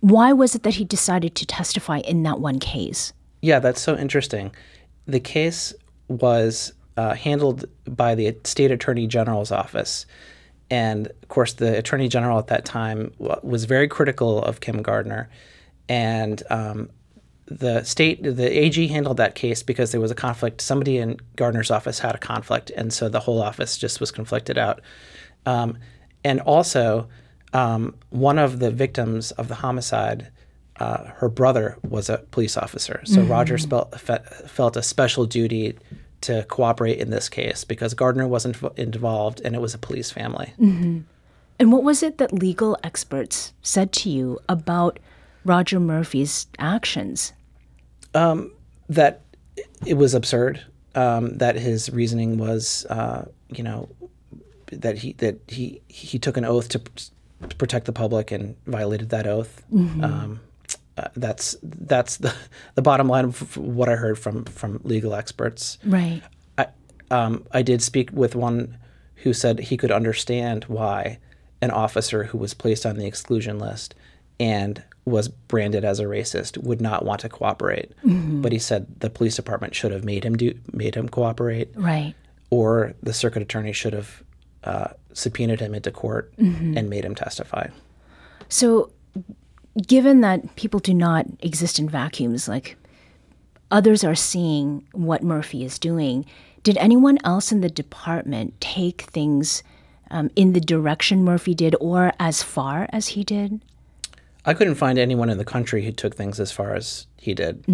Why 0.00 0.32
was 0.32 0.54
it 0.54 0.64
that 0.64 0.74
he 0.74 0.84
decided 0.84 1.34
to 1.36 1.46
testify 1.46 1.98
in 1.98 2.22
that 2.24 2.40
one 2.40 2.58
case? 2.58 3.12
Yeah, 3.40 3.58
that's 3.58 3.80
so 3.80 3.96
interesting. 3.96 4.54
The 5.06 5.20
case 5.20 5.72
was 6.08 6.72
uh, 6.96 7.14
handled 7.14 7.64
by 7.86 8.14
the 8.14 8.36
state 8.44 8.70
attorney 8.70 9.06
general's 9.06 9.50
office. 9.50 10.06
And 10.70 11.06
of 11.06 11.28
course, 11.28 11.54
the 11.54 11.76
attorney 11.76 12.08
general 12.08 12.38
at 12.38 12.48
that 12.48 12.64
time 12.64 13.12
was 13.18 13.64
very 13.64 13.88
critical 13.88 14.42
of 14.42 14.60
Kim 14.60 14.82
Gardner. 14.82 15.28
And 15.88 16.42
um, 16.50 16.90
the 17.46 17.82
state, 17.84 18.22
the 18.22 18.58
AG 18.58 18.86
handled 18.88 19.18
that 19.18 19.34
case 19.34 19.62
because 19.62 19.92
there 19.92 20.00
was 20.00 20.10
a 20.10 20.14
conflict. 20.14 20.60
Somebody 20.60 20.98
in 20.98 21.18
Gardner's 21.36 21.70
office 21.70 21.98
had 21.98 22.14
a 22.14 22.18
conflict. 22.18 22.70
And 22.70 22.92
so 22.92 23.08
the 23.08 23.20
whole 23.20 23.42
office 23.42 23.76
just 23.76 24.00
was 24.00 24.10
conflicted 24.10 24.56
out. 24.56 24.80
Um, 25.44 25.78
and 26.24 26.40
also, 26.40 27.08
um, 27.52 27.94
one 28.10 28.38
of 28.38 28.58
the 28.60 28.70
victims 28.70 29.30
of 29.32 29.48
the 29.48 29.56
homicide, 29.56 30.28
uh, 30.80 31.04
her 31.16 31.28
brother 31.28 31.76
was 31.82 32.08
a 32.08 32.18
police 32.30 32.56
officer. 32.56 33.02
So 33.04 33.20
Roger 33.22 33.58
spelt, 33.58 34.00
fe- 34.00 34.24
felt 34.46 34.76
a 34.76 34.82
special 34.82 35.26
duty 35.26 35.78
to 36.22 36.44
cooperate 36.44 36.98
in 36.98 37.10
this 37.10 37.28
case 37.28 37.64
because 37.64 37.92
Gardner 37.92 38.26
wasn't 38.26 38.58
inv- 38.58 38.78
involved 38.78 39.42
and 39.44 39.54
it 39.54 39.60
was 39.60 39.74
a 39.74 39.78
police 39.78 40.10
family. 40.10 40.54
And 41.58 41.70
what 41.70 41.84
was 41.84 42.02
it 42.02 42.16
that 42.18 42.32
legal 42.32 42.76
experts 42.82 43.52
said 43.62 43.92
to 43.92 44.10
you 44.10 44.38
about 44.48 44.98
Roger 45.44 45.80
Murphy's 45.80 46.46
actions? 46.58 47.32
That 48.88 49.22
it 49.86 49.94
was 49.94 50.14
absurd. 50.14 50.60
Um, 50.94 51.38
that 51.38 51.56
his 51.56 51.90
reasoning 51.90 52.38
was, 52.38 52.86
uh, 52.88 53.26
you 53.48 53.64
know, 53.64 53.88
that 54.66 54.98
he 54.98 55.12
that 55.14 55.38
he 55.48 55.80
he 55.88 56.18
took 56.18 56.36
an 56.36 56.44
oath 56.44 56.68
to, 56.70 56.80
protect 57.58 57.84
the 57.84 57.92
public 57.92 58.30
and 58.30 58.56
violated 58.66 59.10
that 59.10 59.26
oath. 59.26 59.62
Um, 60.04 60.40
uh, 60.96 61.08
that's 61.16 61.56
that's 61.62 62.18
the 62.18 62.34
the 62.74 62.82
bottom 62.82 63.08
line 63.08 63.24
of 63.26 63.56
what 63.56 63.88
I 63.88 63.96
heard 63.96 64.18
from 64.18 64.44
from 64.44 64.80
legal 64.84 65.14
experts. 65.14 65.78
Right. 65.84 66.22
I, 66.56 66.68
um, 67.10 67.44
I 67.52 67.62
did 67.62 67.82
speak 67.82 68.10
with 68.12 68.34
one 68.34 68.78
who 69.16 69.32
said 69.32 69.58
he 69.58 69.76
could 69.76 69.90
understand 69.90 70.64
why 70.64 71.18
an 71.60 71.70
officer 71.70 72.24
who 72.24 72.38
was 72.38 72.54
placed 72.54 72.86
on 72.86 72.96
the 72.96 73.06
exclusion 73.06 73.58
list 73.58 73.94
and 74.38 74.82
was 75.06 75.28
branded 75.28 75.84
as 75.84 76.00
a 76.00 76.04
racist 76.04 76.56
would 76.62 76.80
not 76.80 77.04
want 77.04 77.20
to 77.20 77.28
cooperate. 77.28 77.92
But 78.04 78.52
he 78.52 78.58
said 78.58 78.86
the 79.00 79.10
police 79.10 79.36
department 79.36 79.74
should 79.74 79.92
have 79.92 80.04
made 80.04 80.24
him 80.24 80.36
do 80.36 80.58
made 80.72 80.94
him 80.94 81.08
cooperate, 81.08 81.68
Right. 81.74 82.14
or 82.50 82.94
the 83.02 83.12
circuit 83.12 83.42
attorney 83.42 83.72
should 83.72 83.92
have 83.92 84.22
uh, 84.64 84.88
subpoenaed 85.12 85.60
him 85.60 85.74
into 85.74 85.90
court 85.90 86.32
and 86.38 86.88
made 86.88 87.04
him 87.04 87.14
testify. 87.14 87.66
So, 88.48 88.90
given 89.86 90.20
that 90.22 90.56
people 90.56 90.80
do 90.80 90.94
not 90.94 91.26
exist 91.40 91.78
in 91.78 91.88
vacuums, 91.88 92.48
like 92.48 92.76
others 93.70 94.04
are 94.04 94.14
seeing 94.14 94.86
what 94.92 95.22
Murphy 95.22 95.64
is 95.64 95.78
doing, 95.78 96.24
did 96.62 96.78
anyone 96.78 97.18
else 97.24 97.52
in 97.52 97.60
the 97.60 97.68
department 97.68 98.58
take 98.60 99.02
things 99.02 99.62
um, 100.10 100.30
in 100.36 100.52
the 100.54 100.60
direction 100.60 101.24
Murphy 101.24 101.54
did 101.54 101.74
or 101.80 102.12
as 102.18 102.42
far 102.42 102.88
as 102.90 103.08
he 103.08 103.24
did? 103.24 103.60
I 104.44 104.54
couldn't 104.54 104.74
find 104.74 104.98
anyone 104.98 105.30
in 105.30 105.38
the 105.38 105.44
country 105.44 105.84
who 105.84 105.92
took 105.92 106.14
things 106.14 106.38
as 106.38 106.52
far 106.52 106.74
as 106.74 107.06
he 107.16 107.34
did. 107.34 107.64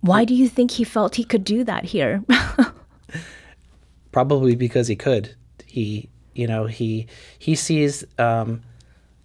Why 0.00 0.24
do 0.24 0.34
you 0.34 0.48
think 0.48 0.72
he 0.72 0.84
felt 0.84 1.16
he 1.16 1.24
could 1.24 1.44
do 1.44 1.64
that 1.64 1.84
here? 1.84 2.22
probably 4.12 4.54
because 4.54 4.88
he 4.88 4.96
could. 4.96 5.34
He, 5.66 6.08
you 6.34 6.46
know, 6.46 6.66
he 6.66 7.06
he 7.38 7.54
sees 7.54 8.04
um, 8.18 8.62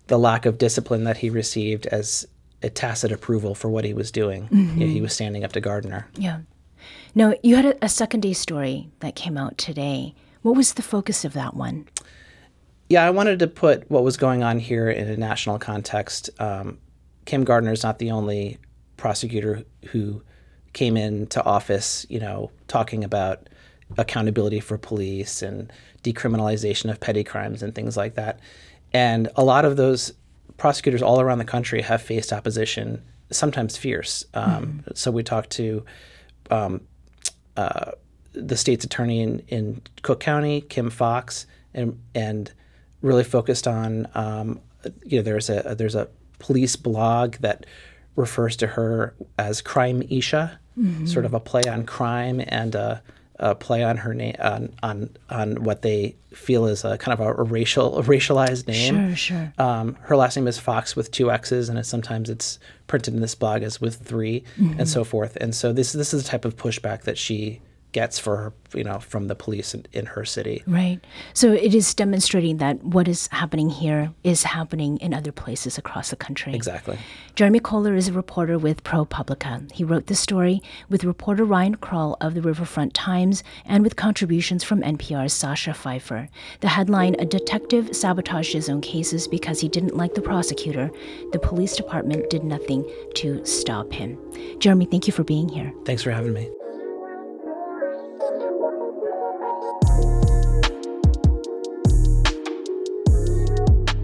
the 0.08 0.20
lack 0.20 0.46
of 0.46 0.58
discipline 0.58 1.04
that 1.06 1.18
he 1.18 1.30
received 1.30 1.86
as 1.88 2.28
a 2.62 2.70
tacit 2.70 3.12
approval 3.12 3.56
for 3.56 3.70
what 3.70 3.86
he 3.86 3.94
was 3.94 4.12
doing. 4.12 4.48
Mm-hmm. 4.50 4.82
He 4.82 5.02
was 5.02 5.14
standing 5.14 5.44
up 5.44 5.52
to 5.54 5.62
Gardner. 5.62 6.08
Yeah. 6.16 6.40
Now, 7.16 7.34
you 7.44 7.56
had 7.56 7.66
a, 7.66 7.86
a 7.86 7.90
second 7.90 8.22
day 8.22 8.34
story 8.34 8.90
that 9.00 9.16
came 9.16 9.38
out 9.38 9.58
today. 9.58 10.16
What 10.42 10.56
was 10.56 10.74
the 10.74 10.82
focus 10.82 11.24
of 11.24 11.34
that 11.34 11.56
one? 11.56 11.88
Yeah, 12.94 13.06
I 13.06 13.10
wanted 13.10 13.40
to 13.40 13.48
put 13.48 13.90
what 13.90 14.04
was 14.04 14.18
going 14.18 14.44
on 14.44 14.60
here 14.60 14.88
in 14.88 15.08
a 15.08 15.18
national 15.18 15.58
context. 15.58 16.30
Um, 16.38 16.78
Kim 17.26 17.44
Gardner 17.44 17.72
is 17.72 17.82
not 17.82 17.98
the 17.98 18.12
only 18.12 18.60
prosecutor 18.98 19.64
who 19.88 20.22
came 20.74 20.96
into 20.96 21.44
office, 21.44 22.06
you 22.08 22.20
know, 22.20 22.52
talking 22.68 23.04
about 23.04 23.50
accountability 23.98 24.60
for 24.60 24.78
police 24.78 25.42
and 25.42 25.74
decriminalization 26.04 26.92
of 26.92 27.00
petty 27.00 27.24
crimes 27.24 27.64
and 27.64 27.74
things 27.74 27.98
like 27.98 28.14
that. 28.14 28.40
And 28.94 29.28
a 29.38 29.44
lot 29.44 29.66
of 29.66 29.76
those 29.76 30.14
prosecutors 30.58 31.02
all 31.02 31.20
around 31.20 31.40
the 31.40 31.46
country 31.46 31.82
have 31.82 32.00
faced 32.00 32.32
opposition, 32.32 33.02
sometimes 33.32 33.76
fierce. 33.76 34.24
Um, 34.36 34.84
mm 34.86 34.96
So 34.96 35.10
we 35.10 35.24
talked 35.24 35.50
to 35.54 35.84
um, 36.52 36.82
uh, 37.58 37.94
the 38.34 38.56
state's 38.56 38.86
attorney 38.86 39.22
in, 39.22 39.40
in 39.48 39.82
Cook 40.04 40.20
County, 40.20 40.62
Kim 40.62 40.92
Foxx, 40.92 41.48
and 41.74 42.00
and 42.14 42.54
really 43.04 43.24
focused 43.24 43.68
on 43.68 44.08
um, 44.16 44.60
you 45.06 45.18
know 45.20 45.24
there's 45.24 45.50
a 45.50 45.76
there's 45.78 45.94
a 45.94 46.08
police 46.40 46.76
blog 46.76 47.36
that 47.36 47.66
refers 48.16 48.56
to 48.58 48.68
her 48.68 49.14
as 49.38 49.62
Crime 49.62 50.02
Isha, 50.10 50.60
mm-hmm. 50.78 51.06
sort 51.06 51.26
of 51.26 51.34
a 51.34 51.40
play 51.40 51.64
on 51.68 51.86
crime 51.86 52.42
and 52.48 52.76
a, 52.76 53.02
a 53.38 53.56
play 53.56 53.84
on 53.84 53.98
her 53.98 54.14
name 54.14 54.36
on, 54.40 54.74
on 54.82 55.10
on 55.30 55.64
what 55.64 55.82
they 55.82 56.16
feel 56.34 56.66
is 56.66 56.84
a 56.84 56.98
kind 56.98 57.20
of 57.20 57.26
a, 57.26 57.34
a 57.34 57.44
racial 57.44 58.00
a 58.00 58.04
racialized 58.04 58.68
name. 58.68 59.16
Sure, 59.16 59.38
sure. 59.38 59.54
Um, 59.58 59.96
her 60.02 60.16
last 60.16 60.36
name 60.36 60.48
is 60.48 60.58
Foxx 60.58 60.96
with 60.96 61.12
two 61.12 61.32
X's, 61.32 61.70
and 61.70 61.78
it's, 61.78 61.90
sometimes 61.90 62.30
it's 62.30 62.58
printed 62.88 63.14
in 63.14 63.22
this 63.22 63.36
blog 63.36 63.64
as 63.64 63.82
with 63.82 63.96
3 63.96 64.42
mm-hmm. 64.42 64.80
and 64.80 64.88
so 64.88 65.04
forth. 65.04 65.36
And 65.38 65.54
so 65.54 65.74
this 65.74 65.92
this 65.92 66.14
is 66.14 66.24
the 66.24 66.30
type 66.30 66.46
of 66.46 66.56
pushback 66.56 67.02
that 67.04 67.18
she 67.18 67.62
gets 67.94 68.20
for 68.20 68.36
her, 68.38 68.54
you 68.74 68.84
know, 68.84 69.00
from 69.00 69.28
the 69.28 69.36
police 69.36 69.74
in, 69.74 69.86
in, 69.94 70.08
her 70.08 70.26
city. 70.26 70.64
Right. 70.68 71.00
So 71.34 71.54
it 71.54 71.74
is 71.74 71.94
demonstrating 71.94 72.58
that 72.58 72.84
what 72.84 73.08
is 73.08 73.28
happening 73.28 73.70
here 73.70 74.12
is 74.24 74.44
happening 74.44 74.98
in 74.98 75.14
other 75.14 75.32
places 75.32 75.78
across 75.78 76.10
the 76.10 76.16
country. 76.16 76.54
Exactly. 76.54 76.98
Jeremy 77.36 77.60
Kohler 77.60 77.96
is 77.96 78.10
a 78.10 78.14
reporter 78.14 78.58
with 78.58 78.84
ProPublica. 78.84 79.72
He 79.72 79.84
wrote 79.84 80.08
the 80.08 80.16
story 80.16 80.62
with 80.90 81.04
reporter 81.04 81.46
Ryan 81.46 81.78
Krull 81.78 82.18
of 82.20 82.34
the 82.34 82.42
Riverfront 82.42 82.94
Times 82.94 83.44
and 83.66 83.84
with 83.84 83.96
contributions 83.96 84.64
from 84.64 84.82
NPR's 84.82 85.34
Sasha 85.34 85.74
Pfeiffer. 85.74 86.30
The 86.60 86.68
headline 86.68 87.16
A 87.20 87.26
detective 87.26 87.96
sabotaged 87.96 88.54
his 88.54 88.70
own 88.70 88.82
cases 88.82 89.28
because 89.28 89.62
he 89.62 89.70
didn't 89.70 89.96
like 89.96 90.16
the 90.16 90.22
prosecutor. 90.22 90.92
The 91.32 91.40
police 91.40 91.76
department 91.76 92.30
did 92.30 92.44
nothing 92.44 92.90
to 93.16 93.46
stop 93.46 93.94
him. 93.94 94.18
Jeremy, 94.60 94.86
thank 94.86 95.08
you 95.08 95.14
for 95.14 95.24
being 95.24 95.48
here. 95.48 95.72
Thanks 95.86 96.02
for 96.02 96.12
having 96.12 96.34
me. 96.34 96.50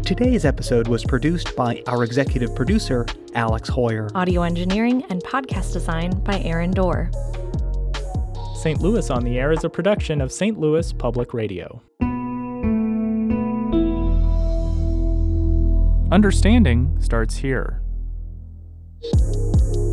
Today's 0.10 0.43
episode 0.43 0.88
was 0.88 1.04
produced 1.04 1.56
by 1.56 1.84
our 1.86 2.04
executive 2.04 2.56
producer, 2.56 3.06
Alex 3.36 3.69
Heuer. 3.69 4.10
Audio 4.15 4.41
engineering 4.41 5.06
and 5.12 5.22
podcast 5.22 5.72
design 5.72 6.10
by 6.24 6.39
Aaron 6.39 6.72
Doerr. 6.72 7.12
St. 8.56 8.82
Louis 8.82 9.08
on 9.12 9.24
the 9.24 9.38
Air 9.38 9.52
is 9.52 9.63
a 9.65 9.69
production 9.69 10.19
of 10.19 10.32
St. 10.32 10.60
Louis 10.60 10.91
Public 10.93 11.32
Radio. 11.36 11.84
Understanding 16.12 16.98
starts 17.00 17.38
here. 17.38 17.84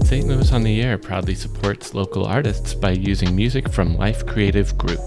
St. 0.07 0.27
Louis 0.27 0.51
on 0.51 0.63
the 0.63 0.81
Air 0.81 0.97
proudly 0.97 1.35
supports 1.35 1.93
local 1.93 2.25
artists 2.25 2.73
by 2.73 2.93
using 2.93 3.37
music 3.37 3.69
from 3.69 3.99
Life 3.99 4.25
Creative 4.25 4.79
Group. 4.79 5.07